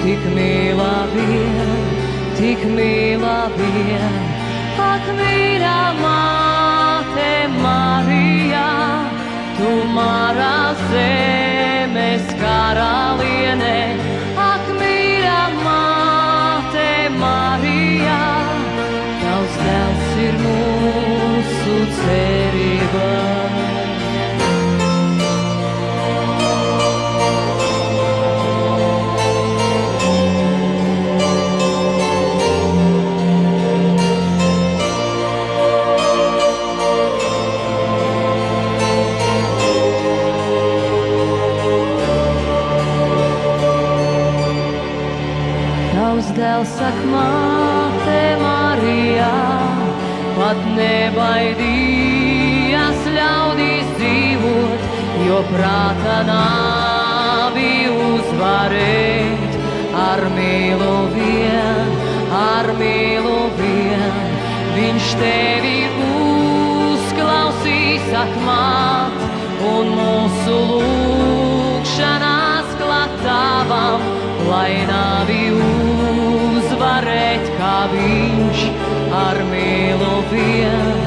[0.00, 1.72] Tik mīlā vien,
[2.38, 4.14] tik mīlā vien,
[4.84, 7.28] ak mīļā māte
[7.58, 8.70] Marijā,
[9.58, 10.56] tu marā
[10.94, 13.76] zemes karaliene,
[14.46, 16.88] ak mīļā māte
[17.20, 18.24] Marijā,
[19.20, 23.49] tavs dēls ir mūsu cerība.
[46.36, 49.28] Dēls saka, māte Marijā,
[50.36, 54.80] pat nebaidījās ļaudīs dzīvot,
[55.26, 59.50] jo prāta nāvi uzvarēt.
[60.00, 61.88] Ar mīlu vien,
[62.36, 64.14] ar mīlu vien,
[64.76, 69.18] viņš tevi uzklausīs, akmāt,
[69.72, 74.00] un mūsu lūkšanās klatāvam,
[74.50, 75.39] lai nāvi
[77.92, 78.64] viņš
[79.16, 81.00] ar mīlu vien,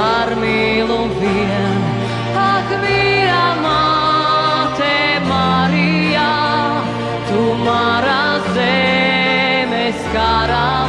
[0.00, 1.84] ar mīlu vien.
[2.42, 4.94] Ak, mīļā māte
[5.28, 6.32] Marijā,
[7.30, 8.24] tu marā
[8.56, 10.85] zemes karaliene.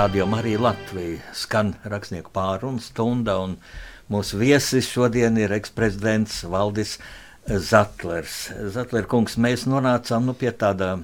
[0.00, 3.58] Rādījumā arī Latvija skan rakstnieku pārunu stunda, un
[4.12, 6.96] mūsu viesis šodien ir eksprezidents Valdis
[7.44, 8.46] Zatlers.
[8.72, 10.94] Zatler kungs, mēs nonācām nu, pie tāda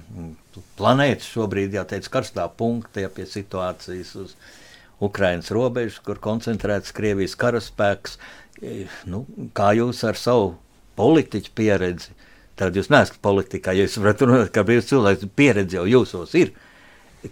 [0.79, 4.35] planētas šobrīd, jāteic, karstā punkta, ja pie situācijas uz
[5.03, 8.17] Ukrainas robežas, kur koncentrēts Krievijas karaspēks.
[8.61, 10.55] E, Nu, kā jūs ar savu
[10.97, 12.15] politiķu pieredzi,
[12.57, 16.55] tad jūs neesat politikā, ja jūs varat runāt kā brīvs cilvēks, pieredze jau jūsos ir.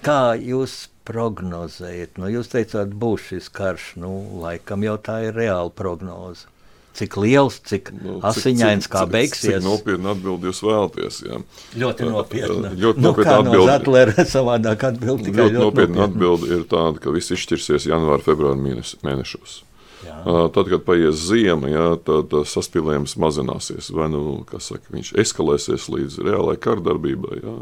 [0.06, 2.18] Kā jūs prognozējat?
[2.22, 3.94] Nu, jūs teicāt, būs šis karš.
[4.02, 4.12] Nu,
[4.44, 6.50] laikam jau tā ir reāla prognoze.
[6.96, 9.58] Cik liels, cik Nu, asiņains, cik- kā cik- beigsies?
[9.60, 11.18] Cik nopietni atbildi jūs vēlaties?
[11.28, 11.40] Jā.
[11.82, 12.72] Ļoti nopietna.
[12.72, 13.66] Ļoti nu, nopietna kā no.
[13.68, 18.56] Zatlera savādāk atbild tikai Ļoti nopietna atbilde ir tāda, ka viss izšķirsies janvāra, februāra
[19.04, 19.58] mēnešos.
[20.06, 20.22] Jā.
[20.54, 23.90] Tad, kad paies ziema, jā, tad saspīlējums mazināsies.
[23.96, 27.56] Vai nu saka, viņš eskalēsies līdz reālai kardarbībai, jā,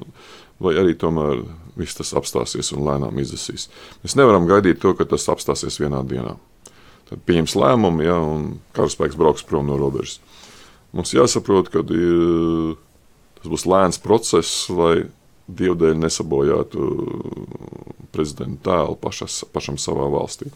[0.64, 1.44] vai arī tomēr
[1.80, 3.68] viss tas apstāsies un lēnām izdesīs.
[4.04, 6.36] Mēs nevaram gaidīt to, ka tas apstāsies vienā dienā.
[7.10, 8.20] Tad pieņems lēmumu, ja,
[8.78, 10.20] karaspēks brauks prom no robežas.
[10.94, 15.10] Mums jāsaprot, ka tas būs lēns process, lai
[15.52, 16.88] dievdēļ nesabojātu
[18.14, 20.52] prezidenta tēlu pašas, pašam savā valstī.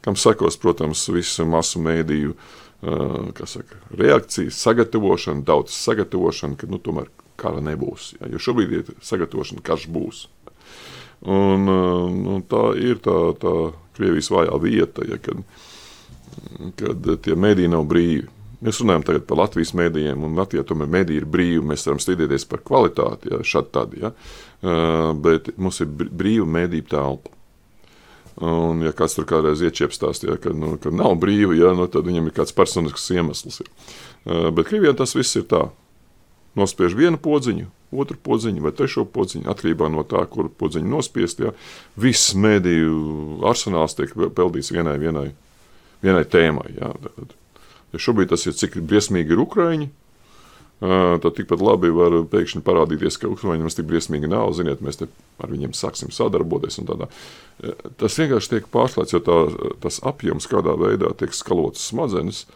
[0.00, 2.36] Kam sekos, protams, visu masu mēdīju
[3.44, 7.10] saka, reakcijas, sagatavošana, tautas sagatavošana, ka nu, tomēr
[7.40, 8.14] kara nebūs.
[8.20, 10.26] Ja, jo šobrīd ir sagatavošana, karš būs.
[11.20, 13.54] Un, uh, nu, tā ir tā, tā
[13.96, 15.42] Krievijas vājā vieta, ja, kad,
[16.80, 18.28] kad tie mēdīji nav brīvi.
[18.60, 21.60] Mēs runājam tagad par Latvijas mēdījiem, un Latvijā tomēr mēdīji ir brīvi.
[21.64, 24.12] Mēs varam strīdēties par kvalitāti, ja, šādi tad, ja.
[24.60, 27.36] Uh, bet mums ir br- brīva mēdīju telpa.
[28.40, 32.06] Un, ja kāds tur kādreiz iečiepstās, ja, ka, nu, ka nav brīvi, ja, nu, tad
[32.08, 33.60] viņam ir kāds personisks iemesls.
[33.60, 33.68] Ja.
[34.24, 35.66] Uh, bet Krievijā tas viss ir tā.
[36.58, 41.42] Nospiež vienu podziņu, otru podziņu vai trešo podziņu, atkarībā no tā, kur podziņu nospiest.
[41.44, 41.52] Ja.
[42.00, 45.28] Viss mēdīju arsenāls tiek peldīts vienai, vienai,
[46.02, 46.72] vienai tēmai.
[46.80, 47.36] Tad,
[47.94, 49.90] ja šobrīd tas ir cik briesmīgi ir Ukraiņi,
[50.80, 54.50] tad tikpat labi var pēkšņi parādīties, ka Ukraiņiem tas tik briesmīgi nav.
[54.56, 56.80] Ziniet, mēs ar viņiem sāksim sadarboties.
[58.00, 59.38] Tas vienkārši tiek pārslēgts, jo tā,
[59.84, 62.46] tas apjoms, kādā veidā tiek skalots smadzenes,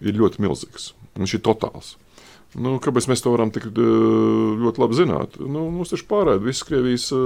[0.00, 0.92] ir ļoti milzīgs.
[1.18, 1.96] Viņš ir totāls.
[2.54, 3.72] Nu, kāpēc mēs to varam tik ā,
[4.62, 5.36] ļoti labi zināt?
[5.42, 7.20] Nu, mums taču pārēd viss Krievijas ā,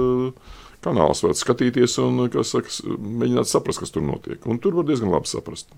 [0.83, 4.41] kanāls var skatīties un kā saka, mēģināt saprast, kas tur notiek.
[4.49, 5.71] Un tur var diezgan labi saprast.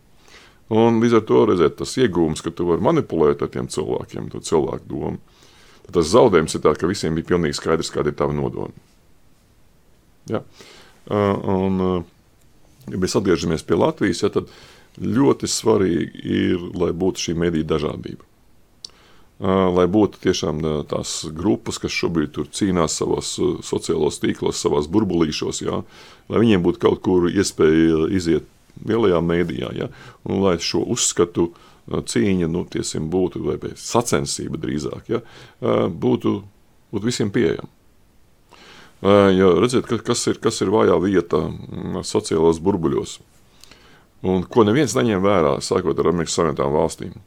[0.73, 4.39] Un līdz ar to redzēt, tas iegūms, ka tu vari manipulēt ar tiem cilvēkiem, to
[4.47, 5.19] cilvēku domu.
[5.83, 8.71] Tad tas zaudējums ir tāds, ka visiem bija pilnīgi skaidrs, kāda ir tava nodoma.
[10.31, 10.39] Ja?
[11.11, 12.05] Un,
[12.87, 14.47] ja mēs atgriežamies pie Latvijas, ja, tad
[15.03, 18.23] ļoti svarīgi ir, lai būtu šī mediju dažādība.
[19.43, 23.33] Lai būtu tiešām tās grupas, kas šobrīd cīnās savos
[23.67, 25.81] sociālos tīklos, savās burbulīšos, jā,
[26.31, 28.47] lai viņiem būtu kaut kur iespēja iziet
[28.87, 29.89] lielajā mēdījā, ja,
[30.23, 31.49] un lai šo uzskatu
[31.91, 36.37] cīņa, nu, tiesim, būtu, vai sacensība drīzāk, ja, uh, būtu,
[36.95, 37.67] būtu visiem pieejama.
[39.03, 41.41] Jo redziet, ka- kas ir, kas ir vājā vieta
[42.07, 43.17] sociālajos burbuļos,
[44.23, 47.17] un ko neviens neņem vērā, sākot ar Amerikas Savienotām valstīm.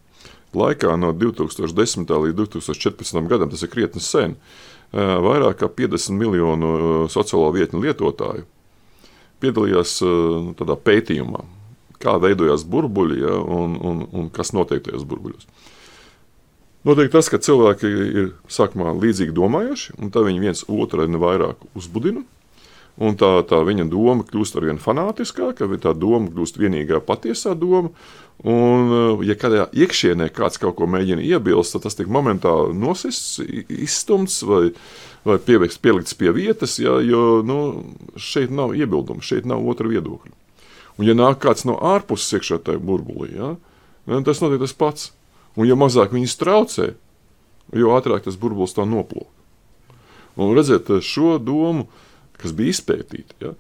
[0.57, 2.07] Laikā no 2010.
[2.07, 3.23] līdz 2014.
[3.31, 8.47] gadam, tas ir krietni sen, uh, vairāk kā 50 miljonu uh, sociālo vietņu lietotāju
[9.43, 10.11] piedalījās uh,
[10.49, 11.43] nu, tādā pētījumā,
[12.03, 15.49] kā veidojās burbuļi ja, un, un, un kas notiek tajos burbuļos.
[16.87, 21.65] Notiek tas, ka cilvēki ir sākumā līdzīgi domājuši, un tad viņi viens otru ar vairāk
[21.75, 22.23] uzbudina.
[22.97, 27.91] Un tā, tā viņa doma kļūst ar vien fanātiskāka, tā doma kļūst vienīgā patiesā doma.
[28.45, 28.91] Un,
[29.25, 33.39] ja kādā iekšienē kāds kaut ko mēģina iebilst, tad tas tiek momentāli nosists,
[33.73, 34.75] izstumts vai,
[35.25, 37.59] vai pielikts, pielikts pie vietas, ja, jo nu,
[38.21, 40.35] šeit nav iebildumu, šeit nav otra viedokļa.
[40.97, 43.55] Un, ja nāk kāds no ārpuses iekšā tajā burbulī, ja,
[44.29, 45.11] tas notiek tas pats.
[45.57, 46.91] Un, ja mazāk viņus traucē,
[47.73, 49.31] jo ātrāk tas burbulis tā noplūk.
[50.37, 51.89] Un redziet, šo domu
[52.41, 53.39] kas bija izpētīti.
[53.43, 53.55] Ja?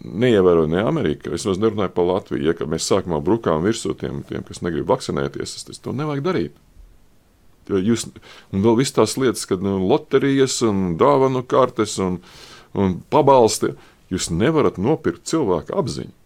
[0.00, 2.50] Neievēroju ne Ameriku, es nerunāju par Latviju.
[2.50, 6.58] Ja, mēs sākumā brukām virsū tiem, tiem kas negrib vakcinēties, tas to nevajag darīt.
[7.70, 8.06] Jo jūs,
[8.50, 12.18] un vēl viss tās lietas, kad nu, loterijas un dāvanu kartes un,
[12.74, 13.74] un pabalsti,
[14.12, 16.16] jūs nevarat nopirkt cilvēku apziņu.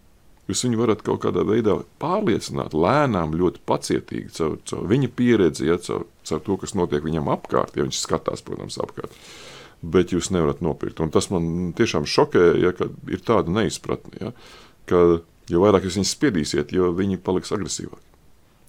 [0.49, 5.79] Jūs viņu varat kaut kādā veidā pārliecināt, lēnām, ļoti pacietīgi, caur, caur viņa pieredzi, ja,
[5.81, 9.15] caur, caur to, kas notiek viņam apkārt, ja viņš skatās, protams, apkārt.
[9.15, 9.55] Uh,
[9.93, 11.03] bet jūs nevarat nopirkt.
[11.05, 12.72] Un tas man tiešām šokē, ja
[13.12, 14.32] ir tāda neizpratne, ja,
[14.89, 15.05] ka
[15.51, 18.05] jo vairāk jūs viņus spiedīsiet, jo viņi paliks agresīvāki.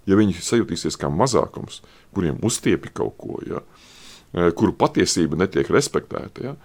[0.09, 1.81] Ja viņi sajutīsies kā mazākums,
[2.13, 3.63] kuriem uztiepi kaut ko, ja,
[4.35, 6.55] e, kuru patiesība netiek respektēta, ja,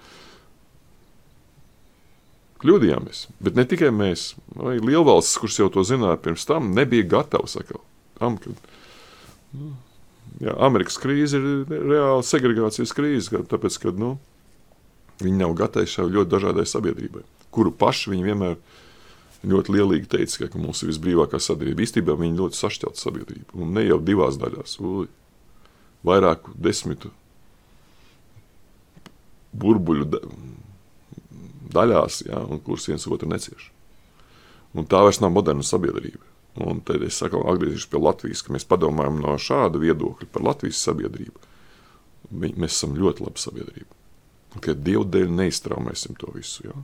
[2.60, 3.28] kļūdījāmies.
[3.40, 7.56] Bet ne tikai mēs, vai lielvalstis, kuras jau to zināja pirms tam, nebija gatavs
[8.20, 8.52] tam, ka
[9.56, 9.70] nu,
[10.44, 14.18] jā, Amerikas krīze ir reāla segregācijas krīze, tāpēc, ka nu,
[15.20, 18.56] Viņi nav gatavi šai ļoti dažādai sabiedrībai, kuru paši viņi vienmēr
[19.50, 21.84] ļoti lielīgi teica, ka mums ir visbrīvākā sabiedrība.
[21.84, 25.08] Īstenībā viņi ļoti sašķelta sabiedrība, un ne jau divās daļās, ui,
[26.06, 27.12] vairāku desmitu
[29.60, 30.22] burbuļu da
[31.74, 33.70] daļās, ja, kuras viens otru necieš.
[34.74, 36.24] Un tā vairs nav moderna sabiedrība.
[36.66, 40.82] Un tad es saku, atgriezīšos pie Latvijas, ka mēs padomājam no šāda viedokļa par Latvijas
[40.82, 41.46] sabiedrību.
[42.30, 43.99] Mēs esam ļoti laba sabiedrība
[44.58, 46.66] ka Dieva dēļ neiztraumēsim to visu.
[46.66, 46.74] Ja?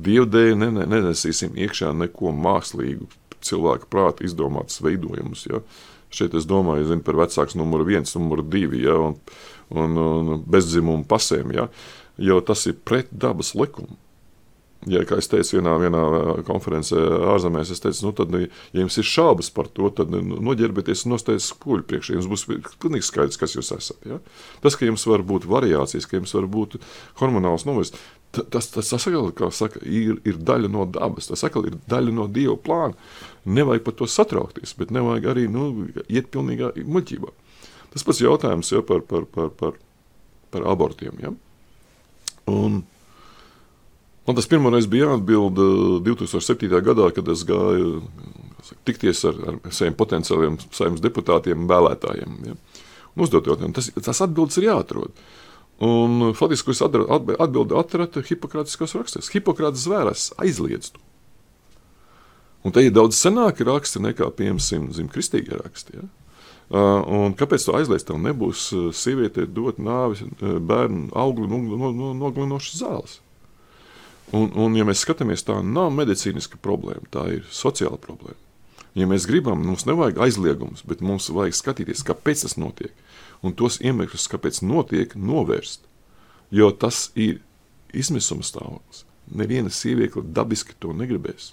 [0.00, 3.08] Dieva dēļ ne, ne, nenesīsim iekšā neko mākslīgu,
[3.46, 5.46] cilvēka prāta izdomātus veidojumus.
[5.50, 5.62] Ja?
[6.10, 8.98] Šeit es domāju zin, par vecāku numuru viens, numuru divi ja?
[8.98, 9.18] un,
[9.70, 11.68] un, un bezdzimumu pasēm, ja?
[12.20, 13.94] jo tas ir pret dabas likumu.
[14.88, 16.02] Ja, kā es teicu, vienā, vienā
[16.48, 16.96] konferencē
[17.34, 21.12] ārzemēs, es teicu, nu, tad, ja jums ir šaubas par to, tad nu, noģērbieties un
[21.12, 22.14] nostājieties skuļu priekšā.
[22.16, 22.46] Jums būs
[22.80, 23.98] pilnīgi skaidrs, kas jūs esat.
[24.08, 24.16] Ja?
[24.64, 26.78] Tas, ka jums var būt variācijas, ka jums var būt
[27.20, 27.98] hormonāls novērst,
[28.32, 32.24] tas, tas, tas atkal, saka, ir, ir daļa no dabas, tas atkal ir daļa no
[32.32, 32.96] Dieva plāna.
[33.44, 37.34] Nevajag par to satraukties, bet nevajag arī nu, iet pilnīgā muļķībā.
[37.92, 39.76] Tas pats jautājums ja, par, par, par, par,
[40.54, 41.20] par abortiem.
[41.20, 41.34] Ja?
[42.48, 42.80] Un,
[44.28, 45.58] Man tas pirmoreiz bija jāatbild
[46.06, 46.68] 2007.
[46.68, 48.02] Eh, gadā, kad es gāju
[48.86, 52.40] tikties ar, ar saviem potenciāliem saimnes deputātiem un vēlētājiem.
[52.50, 52.56] Ja.
[53.16, 55.14] Un uzdot jautājumu, tas, tas atbildes ir jāatrod.
[55.80, 59.30] Un faktiski es atbildi atradu Hipokrātiskos rakstos.
[59.32, 61.00] Hipokrāts zvērās aizliedz to.
[62.60, 65.96] Un te ir daudz senāki raksti nekā, piemēram, kristīgie raksti.
[65.96, 66.04] Ja?
[66.70, 68.04] Un kāpēc to aizliedz?
[68.06, 71.48] Tev nebūs uh, sievietei dot nāvis, uh, bērnu augļu
[72.20, 73.16] nogalinošas zāles.
[74.36, 78.38] Un, un, ja mēs skatāmies, tā nav medicīniska problēma, tā ir sociāla problēma.
[78.98, 82.94] Ja mēs gribam, mums nevajag aizliegums, bet mums vajag skatīties, kāpēc tas notiek.
[83.46, 85.86] Un tos iemeslus, kāpēc notiek, novērst.
[86.50, 87.38] Jo tas ir
[87.94, 89.04] izmisuma stāvoklis.
[89.30, 91.52] Neviena sieviete dabiski to negribēs.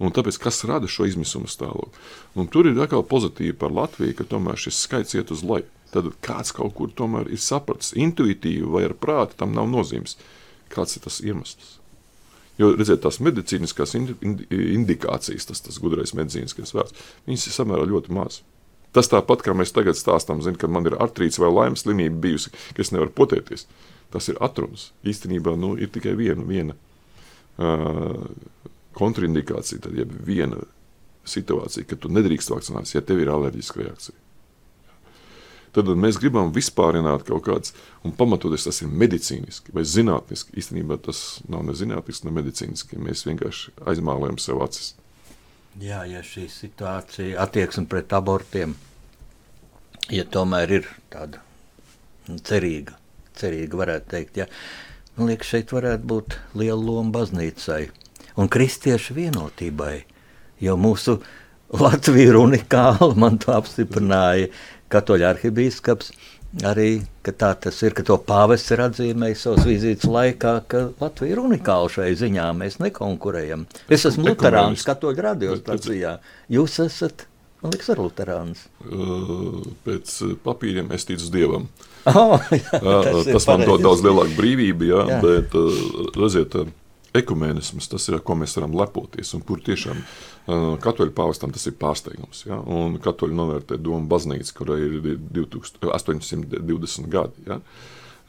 [0.00, 1.98] Un tāpēc, kas rada šo izmisuma stāvokli?
[2.38, 5.68] Un tur ir atkal pozitīvi par Latviju, ka tomēr šis skaits iet uz leju.
[5.90, 10.16] Tad kāds kaut kur tomēr ir sapratis intuitīvi vai ar prātu, tam nav nozīmes.
[10.70, 11.79] Kāds ir tas iemesls?
[12.60, 18.42] Jo, redziet, tās medicīniskās indikācijas, tas, tas gudrais medicīniskais vārds, viņas ir samērā ļoti maz.
[18.92, 22.52] Tas tāpat, kā mēs tagad stāstām, zin, kad man ir artrīts vai laimes slimība bijusi,
[22.74, 23.68] ka es nevaru potēties.
[24.10, 24.90] Tas ir atrunas.
[25.06, 28.26] Īstenībā nu, ir tikai viena, viena uh,
[28.98, 30.58] kontraindikācija, tad ir viena
[31.30, 34.18] situācija, kad tu nedrīkst vakcinēties, ja tev ir alerģiska reakcija
[35.76, 37.74] tad mēs gribam vispārināt kaut kādas,
[38.06, 40.56] un pamatoties tas ir medicīniski vai zinātniski.
[40.60, 43.00] Īstenībā tas nav ne zinātniski, ne medicīniski.
[43.00, 44.94] Mēs vienkārši aizmālējam sev acis.
[45.80, 48.74] Jā, ja šī situācija attieksme pret abortiem,
[50.10, 51.38] ja tomēr ir tāda
[52.26, 52.96] nu, cerīga,
[53.38, 54.48] cerīga varētu teikt, ja,
[55.14, 57.84] man liekas, šeit varētu būt liela loma baznīcai
[58.40, 59.94] un kristiešu vienotībai,
[60.60, 61.20] jo mūsu
[61.70, 64.48] Latvija ir unikāla, man to apstiprināja
[64.92, 66.12] katoļu arhibīskaps.
[66.66, 71.42] Arī tā tas ir, ka to pāvests ir atzīmējis savas vizītes laikā, ka Latvija ir
[71.44, 72.48] unikāla šai ziņā.
[72.58, 73.68] Mēs nekonkurējam.
[73.86, 76.16] Es esmu Lutāns, katoļu radiostacijā.
[76.50, 77.28] Jūs esat,
[77.62, 78.64] man liekas, ar Lutāns.
[78.82, 81.70] Uh, pēc papīriem es ticu Dievam.
[82.10, 85.18] Oh, jā, tas tas man dod daudz lielāku brīvību, jā, jā.
[85.20, 86.54] bet, uh, redziet,
[87.10, 89.98] Ekumenisms, tas ir, ko mēs varam lepoties, un kur tiešām
[90.82, 92.44] katoļu pāvestam tas ir pārsteigums.
[92.46, 92.60] Ja?
[92.62, 97.48] Un katoļi novērtē domu baznīcu, kurai ir 2820 gadi.
[97.48, 97.58] Ja?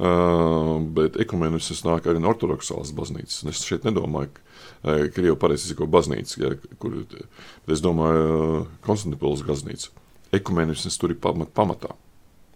[0.01, 3.43] Uh, bet ekumenisms nāk arī no ortodoksālas baznīcas.
[3.51, 9.93] Es šeit nedomāju, ka Krievija pareizi ir baznīca, ja, kur, bet es domāju, Konstantipolis baznīca.
[10.33, 11.93] Ekumenisms tur ir pamat, pamatā.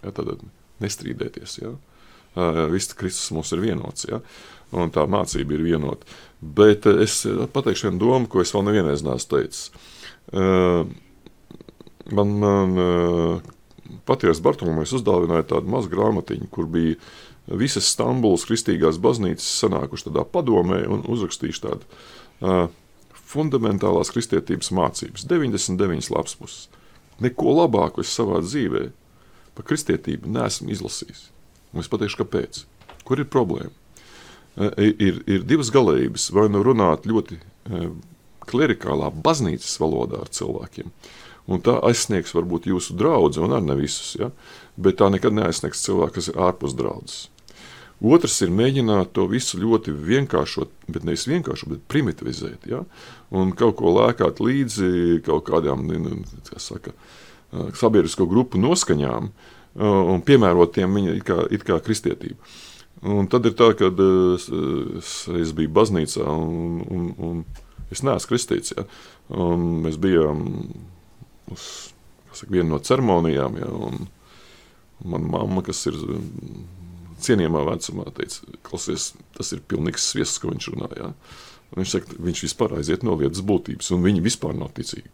[0.01, 0.09] Ja?
[0.09, 0.41] Tad
[0.81, 1.59] nestrīdēties.
[1.61, 1.75] Ja?
[2.33, 4.09] Uh, viss Kristus mums ir vienots.
[4.09, 4.23] Ja?
[4.23, 6.07] Uh, un tā mācība ir vienota.
[6.41, 9.69] Bet eh, es pateikšu vienu domu, ko es vēl nevienreiz neesmu teicis.
[10.33, 10.81] Eh,
[12.15, 13.53] man, man eh,
[14.09, 16.97] Patieris Bartolomēs uzdāvināja tādu mazu grāmatiņu, kur bija
[17.45, 22.71] visas Stambulas kristīgās baznīcas sanākuši tādā padomē un uzrakstījuši tādu
[23.25, 25.27] fundamentālās kristietības mācības.
[25.29, 26.65] 99 lapspuses.
[27.21, 28.87] Neko labāku es savā dzīvē
[29.55, 31.29] par kristietību neesmu izlasījis.
[31.73, 32.63] Un es pateikšu, kāpēc.
[33.07, 33.71] Kur ir problēma?
[34.55, 36.29] Eh, ir, ir divas galējības.
[36.35, 37.87] Vai nu runāt ļoti eh,
[38.47, 40.91] klerikālā baznīcas valodā ar cilvēkiem,
[41.51, 44.31] un tā aizsniegs varbūt jūsu draugu, un arī ne visus, ja?
[44.79, 47.25] bet tā nekad neaizsniegs cilvēku, kas ir ārpus draudzes.
[48.05, 52.67] Otrs ir mēģināt to visu ļoti vienkāršot, bet nevis vienkāršot, bet primitivizēt.
[52.69, 52.83] Ja?
[53.35, 55.87] Un kaut ko lēkāt līdzi kaut kādām
[56.59, 59.31] saka, eh, sabiedrisko grupu noskaņām
[59.75, 62.37] un piemērot tiem viņa it kā, it kā kristietību.
[63.03, 64.47] Un tad ir tā, ka es,
[64.99, 65.09] es,
[65.41, 67.41] es biju baznīcā, un, un, un
[67.93, 68.73] es neesmu kristīts.
[68.77, 68.85] Ja?
[69.35, 70.45] Un mēs bijām
[71.53, 71.65] uz
[72.31, 73.69] saka, viena no ceremonijām, ja?
[73.69, 74.07] un
[75.05, 75.97] mana mamma, kas ir
[77.25, 80.89] cienījamā vecumā, teica, klausies, tas ir pilnīgs sviests, ko viņš runā.
[80.99, 81.11] Ja?
[81.73, 85.11] Un viņš saka, viņš vispār aiziet no lietas būtības, un viņi vispār nav ticīgi.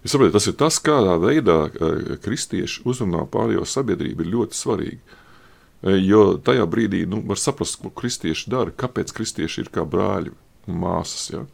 [0.00, 5.18] Es saprotu, tas ir tas, kādā veidā eh, kristieši uzrunā pārējo sabiedrību, ir ļoti svarīgi.
[5.80, 10.34] E, jo tajā brīdī nu, var saprast, ko kristieši dara, kāpēc kristieši ir kā brāļi
[10.68, 11.30] un māsas.
[11.32, 11.46] Ja?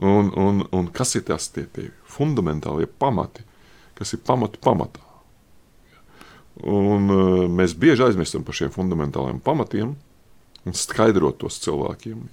[0.00, 3.44] Un, un, un kas ir tas tie, tie fundamentālie pamati,
[3.98, 5.04] kas ir pamatu pamatā.
[6.60, 9.94] Un, uh, mēs bieži aizmirstam par šiem fundamentāliem pamatiem
[10.68, 12.24] un skaidrot tos cilvēkiem,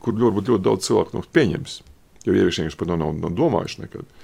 [0.00, 1.80] kur ļoti, ļoti daudz cilvēku no pieņems,
[2.24, 4.14] jo ieviešiem par to nav, nav domājuši nekad.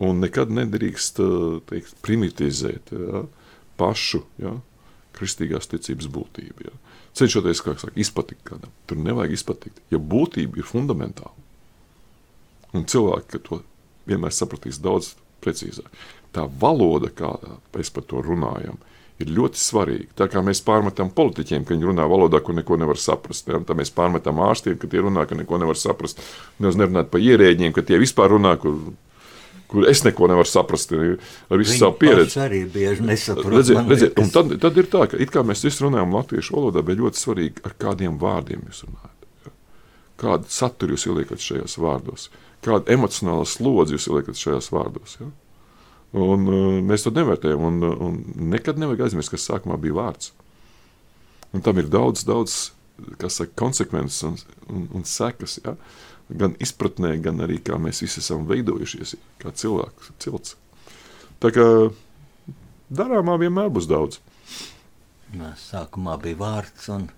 [0.00, 1.20] Un nekad nedrīkst
[1.68, 3.24] teikt, primitivizēt ja,
[3.76, 4.54] pašu ja,
[5.20, 6.66] kristīgās ticības būtību.
[6.66, 6.74] Ja.
[7.20, 8.72] Cenšoties, kā saka, izpatikt kādam.
[8.88, 11.34] Tur nevajag izpatikt, ja būtība ir fundamentāla.
[12.76, 13.62] Un cilvēki to
[14.08, 15.14] vienmēr sapratīs daudz
[15.44, 15.90] precīzāk.
[16.34, 18.78] Tā valoda, kādā mēs par to runājam,
[19.20, 20.14] ir ļoti svarīga.
[20.22, 23.48] Tā kā mēs pārmetam politiķiem, ka viņi runā valodā, ko neko nevar saprast.
[23.50, 23.60] Ja?
[23.66, 26.22] Tā mēs pārmetam ārstiem, ka tie runā, ka neko nevar saprast.
[26.62, 28.78] Nevis nerunāt par ierēģiem, ka tie vispār runā, kur
[29.70, 32.34] kur es neko nevaru saprast ar visu Viņi savu pieredzi.
[32.34, 33.52] Tas arī bieži nesaprot.
[33.54, 36.82] Redziet, redziet, un tad, tad ir tā, ka it kā mēs visi runājam latviešu valodā,
[36.86, 39.28] bet ļoti svarīgi, ar kādiem vārdiem jūs runājat.
[39.46, 39.54] Ja?
[40.24, 42.26] Kādu saturu jūs ieliekat šajos vārdos,
[42.66, 45.16] kādu emocionālu slodzi jūs ieliekat šajos vārdos.
[45.22, 45.30] Ja?
[46.18, 50.34] Un, uh, mēs to nevērtējam, un, un nekad nevajag aizmirst, kas sākumā bija vārds.
[51.54, 52.72] Un tam ir daudz, daudz
[53.22, 54.34] saka, konsekvences un,
[54.66, 55.60] un, un sekas.
[55.62, 55.78] Ja?
[55.78, 60.56] Uh, gan izpratnē, gan arī kā mēs visi esam veidojušies, kā cilvēks, cilts.
[61.40, 61.64] Tā kā
[62.90, 64.20] darāmā vienmēr būs daudz.
[65.62, 67.08] Sākumā bija vārds, un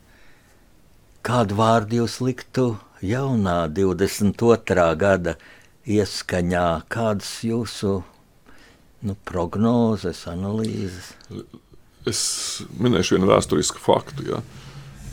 [1.25, 2.67] kādu vārdu jūs liktu
[3.03, 4.87] jaunā 22.
[5.01, 5.37] gada
[5.89, 8.03] ieskaņā, kādas jūsu
[9.03, 11.13] nu, prognozes, analīzes?
[12.07, 12.23] Es
[12.79, 14.27] minēšu vienu vēsturisku faktu.
[14.29, 14.43] Ja.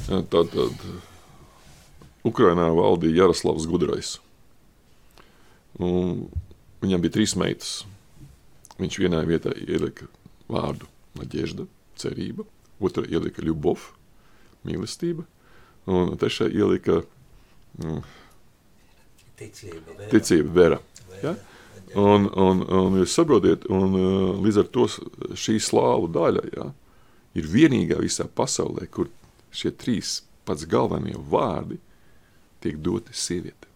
[0.09, 0.83] Tad, tad
[2.27, 4.17] Ukrainā valdīja Jaroslavs Gudrais.
[5.79, 6.27] Un
[6.83, 7.83] viņam bija trīs meitas.
[8.79, 10.07] Viņš vienā vietā ielika
[10.51, 10.87] vārdu
[11.19, 11.65] Nadežda,
[11.99, 12.45] cerība,
[12.79, 13.89] otrā ielika Ljubov,
[14.67, 15.25] mīlestība,
[15.89, 17.01] un trešā ielika
[17.79, 18.01] mm,
[19.39, 20.09] ticība, vera.
[20.13, 20.79] Ticība, vera.
[21.23, 21.35] Ja?
[21.97, 23.95] Un, un, un jūs saprotiet, un
[24.43, 24.85] līdz ar to
[25.33, 26.67] šī slāvu daļa ja,
[27.39, 29.09] ir vienīgā visā pasaulē, kur
[29.49, 31.79] šie trīs pats galvenie vārdi
[32.63, 33.67] tiek doti sieviete.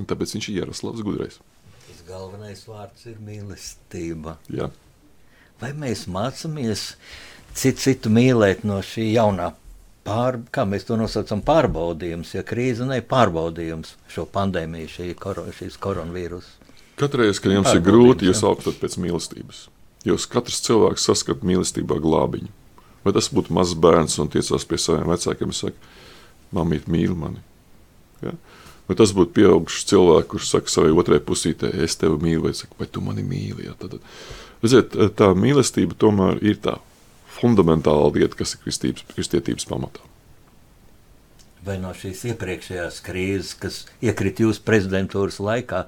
[0.00, 1.40] Un tāpēc viņš ir Jaroslavs Gudrais.
[1.84, 4.38] Tas galvenais vārds ir mīlestība.
[4.52, 4.70] Jā.
[5.60, 6.94] Vai mēs mācāmies
[7.54, 9.52] citu, citu mīlēt no šī jaunā
[10.06, 15.78] pār, kā mēs to nosaucam, pārbaudījums, ja krīze ne pārbaudījums šo pandēmiju, šī koro, šīs
[15.82, 16.48] koronavīrus.
[16.98, 19.66] Katreiz, kad jums ir grūti, jūs augtat pēc mīlestības.
[20.06, 22.50] Jūs katrs cilvēks saskat mīlestībā glābiņu.
[23.02, 25.92] Vai tas būtu mazs bērns un tiecās pie saviem vecākiem un saka,
[26.52, 27.42] Māmiņa mīl mani.
[28.22, 28.36] Ja?
[28.88, 32.76] Vai tas būtu pieaugušs cilvēks, kurš saka savai otrai pusītē, es tevi mīlu, vai, saka,
[32.80, 33.68] vai tu mani mīli.
[33.68, 33.76] Ja?
[33.80, 33.98] Tad,
[34.62, 36.78] redziet, tā mīlestība tomēr ir tā
[37.38, 40.04] fundamentāla lieta, kas ir kristības, kristietības pamatā.
[41.66, 45.84] vai no šīs iepriekšējās krīzes, kas iekrita jūsu prezidentūras laikā,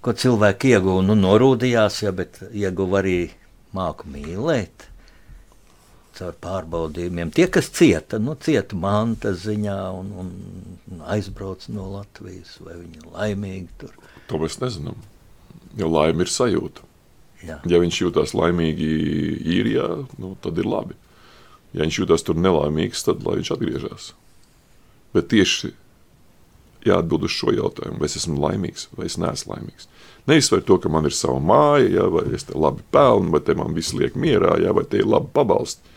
[0.00, 3.18] ko cilvēki ieguva, nu, norūdījās, ja, bet ieguva arī
[3.76, 4.89] māku mīlēt.
[6.18, 7.30] Caur pārbaudījumiem.
[7.34, 13.10] Tie, kas cieta, nu, cieta mantas ziņā un, un aizbrauc no Latvijas, vai viņi ir
[13.14, 13.94] laimīgi tur.
[14.30, 14.98] To mēs nezinām.
[15.78, 16.86] Jo laime ir sajūta.
[17.46, 17.60] Jā.
[17.70, 18.88] Ja viņš jūtas laimīgi
[19.58, 19.86] īrijā,
[20.20, 20.98] nu, tad ir labi.
[21.72, 24.10] Ja viņš jūtas tur nelaimīgs, tad lai viņš atgriežas.
[25.14, 25.72] Bet tieši
[26.86, 29.88] jāatbild uz šo jautājumu, vai es esmu laimīgs vai es neesmu laimīgs.
[30.28, 33.40] Nevis par to, ka man ir sava māja, jā, vai es te labi pelnu, vai
[33.44, 35.96] te man viss liek mierā, jā, vai te ir labi pabalsti.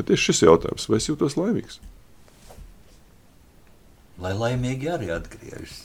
[0.00, 1.76] Bet tieši šis jautājums, vai es jūtos laimīgs?
[4.24, 5.82] Lai laimīgi arī atgriežas.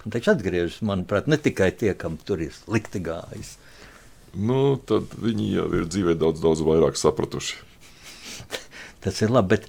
[0.00, 3.58] Un Taču atgriežas, manuprāt, ne tikai tie, kam tur ir slikti gājis.
[4.32, 7.58] Nu, tad viņi jau ir dzīvē daudz, daudz vairāk sapratuši.
[9.04, 9.68] Tas ir labi, bet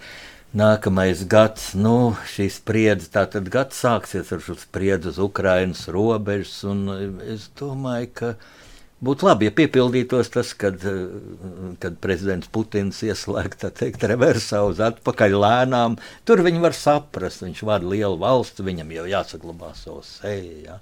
[0.55, 6.87] nākamais gads, nu, šī spriedze, tātad gads sāksies ar šo spriedzi uz Ukrainas robežas, un
[7.27, 8.33] es domāju, ka
[9.01, 15.97] būtu labi, ja piepildītos tas, kad, eh, kad prezidents Putins teikt, reversā uz atpakaļ lēnām.
[16.25, 20.65] Tur viņi var saprast, viņš vada lielu valstu, viņam jau jāsaglabā savu seju.
[20.65, 20.79] Ja?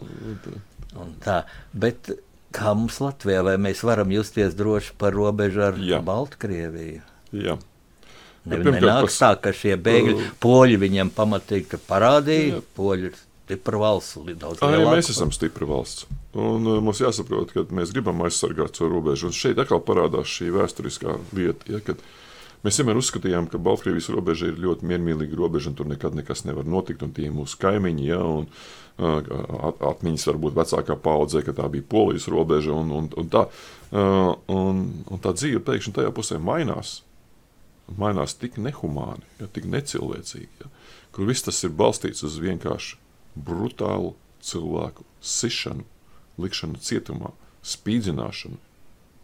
[0.99, 1.43] Un tā,
[1.73, 2.11] bet
[2.51, 6.01] kā mums Latvijā, vai mēs varam justies droši par robežu ar Jā.
[6.03, 7.01] Baltkrieviju?
[7.33, 7.57] Jā.
[8.49, 12.63] Ne, nenāks pas- tā, ka šie bēgļi, poļi viņiem pamatīgi parādīja.
[12.75, 13.17] Poļi ir
[13.49, 14.17] stipra valsts,
[14.61, 16.05] Arī mēs esam stipra valsts.
[16.37, 19.29] Un uh, mums jāsaprot, ka mēs gribam aizsargāt savu robežu.
[19.29, 21.95] Un šeit atkal parādās šī vēsturiskā lieta, ja,
[22.65, 26.69] mēs vienmēr uzskatījām, ka Baltkrievijas robeža ir ļoti miermīlīga robeža, un tur nekad nekas nevar
[26.69, 27.01] notikt.
[27.07, 29.33] Un tie ir mūsu kaimiņi, ja, un uh,
[29.71, 32.77] at- atmiņas varbūt vecākā paudzē, ka tā bija Polijas robeža.
[32.77, 36.99] Un, un, un, tā, uh, un, un tā dzīve pēkšņi tajā pusē mainās.
[37.97, 40.67] Mainās tik nehumāni, ja, tik necilvēcīgi, ja,
[41.09, 42.99] kur viss tas ir balstīts uz vienkārši
[43.35, 44.13] brutālu
[44.43, 45.85] cilvēku sišanu,
[46.39, 47.33] likšanu cietumā,
[47.65, 48.59] spīdzināšanu.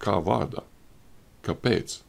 [0.01, 0.66] Kā vārdā?
[1.45, 2.01] Kāpēc?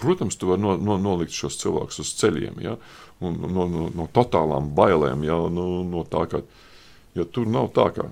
[0.00, 2.76] Protams, tu vari no, no, nolikt šos cilvēkus uz ceļiem, ja?
[3.20, 5.36] un no, no, no totālām bailēm, ja?
[5.52, 6.40] no, no tā, ka
[7.14, 8.08] ja tur nav tā, ka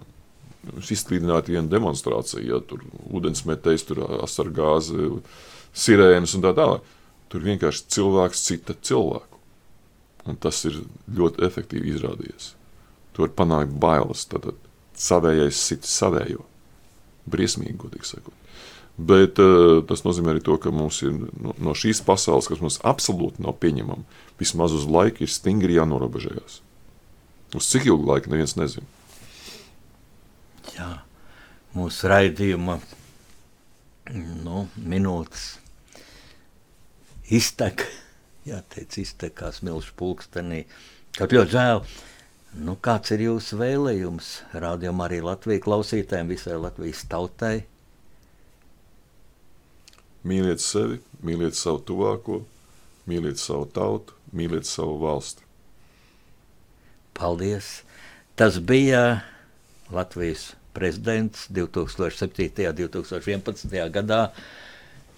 [0.82, 2.82] izslīdināta viena demonstrācija, ja tur
[3.14, 5.08] ūdensmetējs, tur asargāzi,
[5.72, 6.94] sirēnas un tā tālāk.
[7.28, 9.40] Tur vienkārši cilvēks cita cilvēku.
[10.28, 10.80] Un tas ir
[11.14, 12.52] ļoti efektīvi izrādījies.
[13.18, 14.58] Tu vari panākt bailes, tad tad
[14.94, 16.44] savējais sit savējo.
[17.26, 18.36] Briesmīgi, godīgi sakot.
[18.94, 22.78] Bet uh, tas nozīmē arī to, ka mums ir no, no šīs pasaules, kas mums
[22.86, 24.06] absolūti nav pieņemama,
[24.38, 26.60] vismaz uz laiku ir stingri jānorobežojas.
[27.58, 28.86] Uz cik ilgu laiku neviens nezina.
[30.76, 30.92] Jā,
[31.74, 32.78] mūsu raidījuma
[34.46, 35.56] nu, minūtes
[37.34, 37.82] iztek,
[38.46, 40.62] jāteic, iztekās milzu pulkstenī.
[41.18, 41.82] Kaut ļoti žēl.
[42.56, 47.56] Nu, kāds ir jūsu vēlējums rādījumā arī Latvijas klausītājiem, visai Latvijas tautai?
[50.28, 52.40] Mīliet sevi, mīliet savu tuvāko,
[53.08, 55.44] mīliet savu tautu, mīliet savu valsti.
[57.18, 57.82] Paldies!
[58.38, 59.20] Tas bija
[59.90, 62.68] Latvijas prezidents 2007.
[62.68, 63.90] un 2011.
[63.90, 64.28] gadā.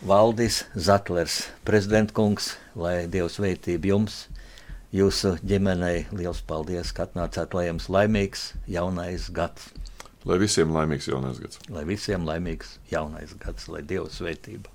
[0.00, 4.22] Valdis Zatlers, prezidentkungs, lai Dievs veitību jums,
[4.94, 6.06] jūsu ģimenei.
[6.14, 9.70] Lielas paldies, ka atnācāt, lai jums laimīgs jaunais gads.
[10.28, 11.62] Lai visiem laimīgs jaunais gads.
[11.72, 14.68] Lai visiem laimīgs jaunais gads, lai Dieva svētība.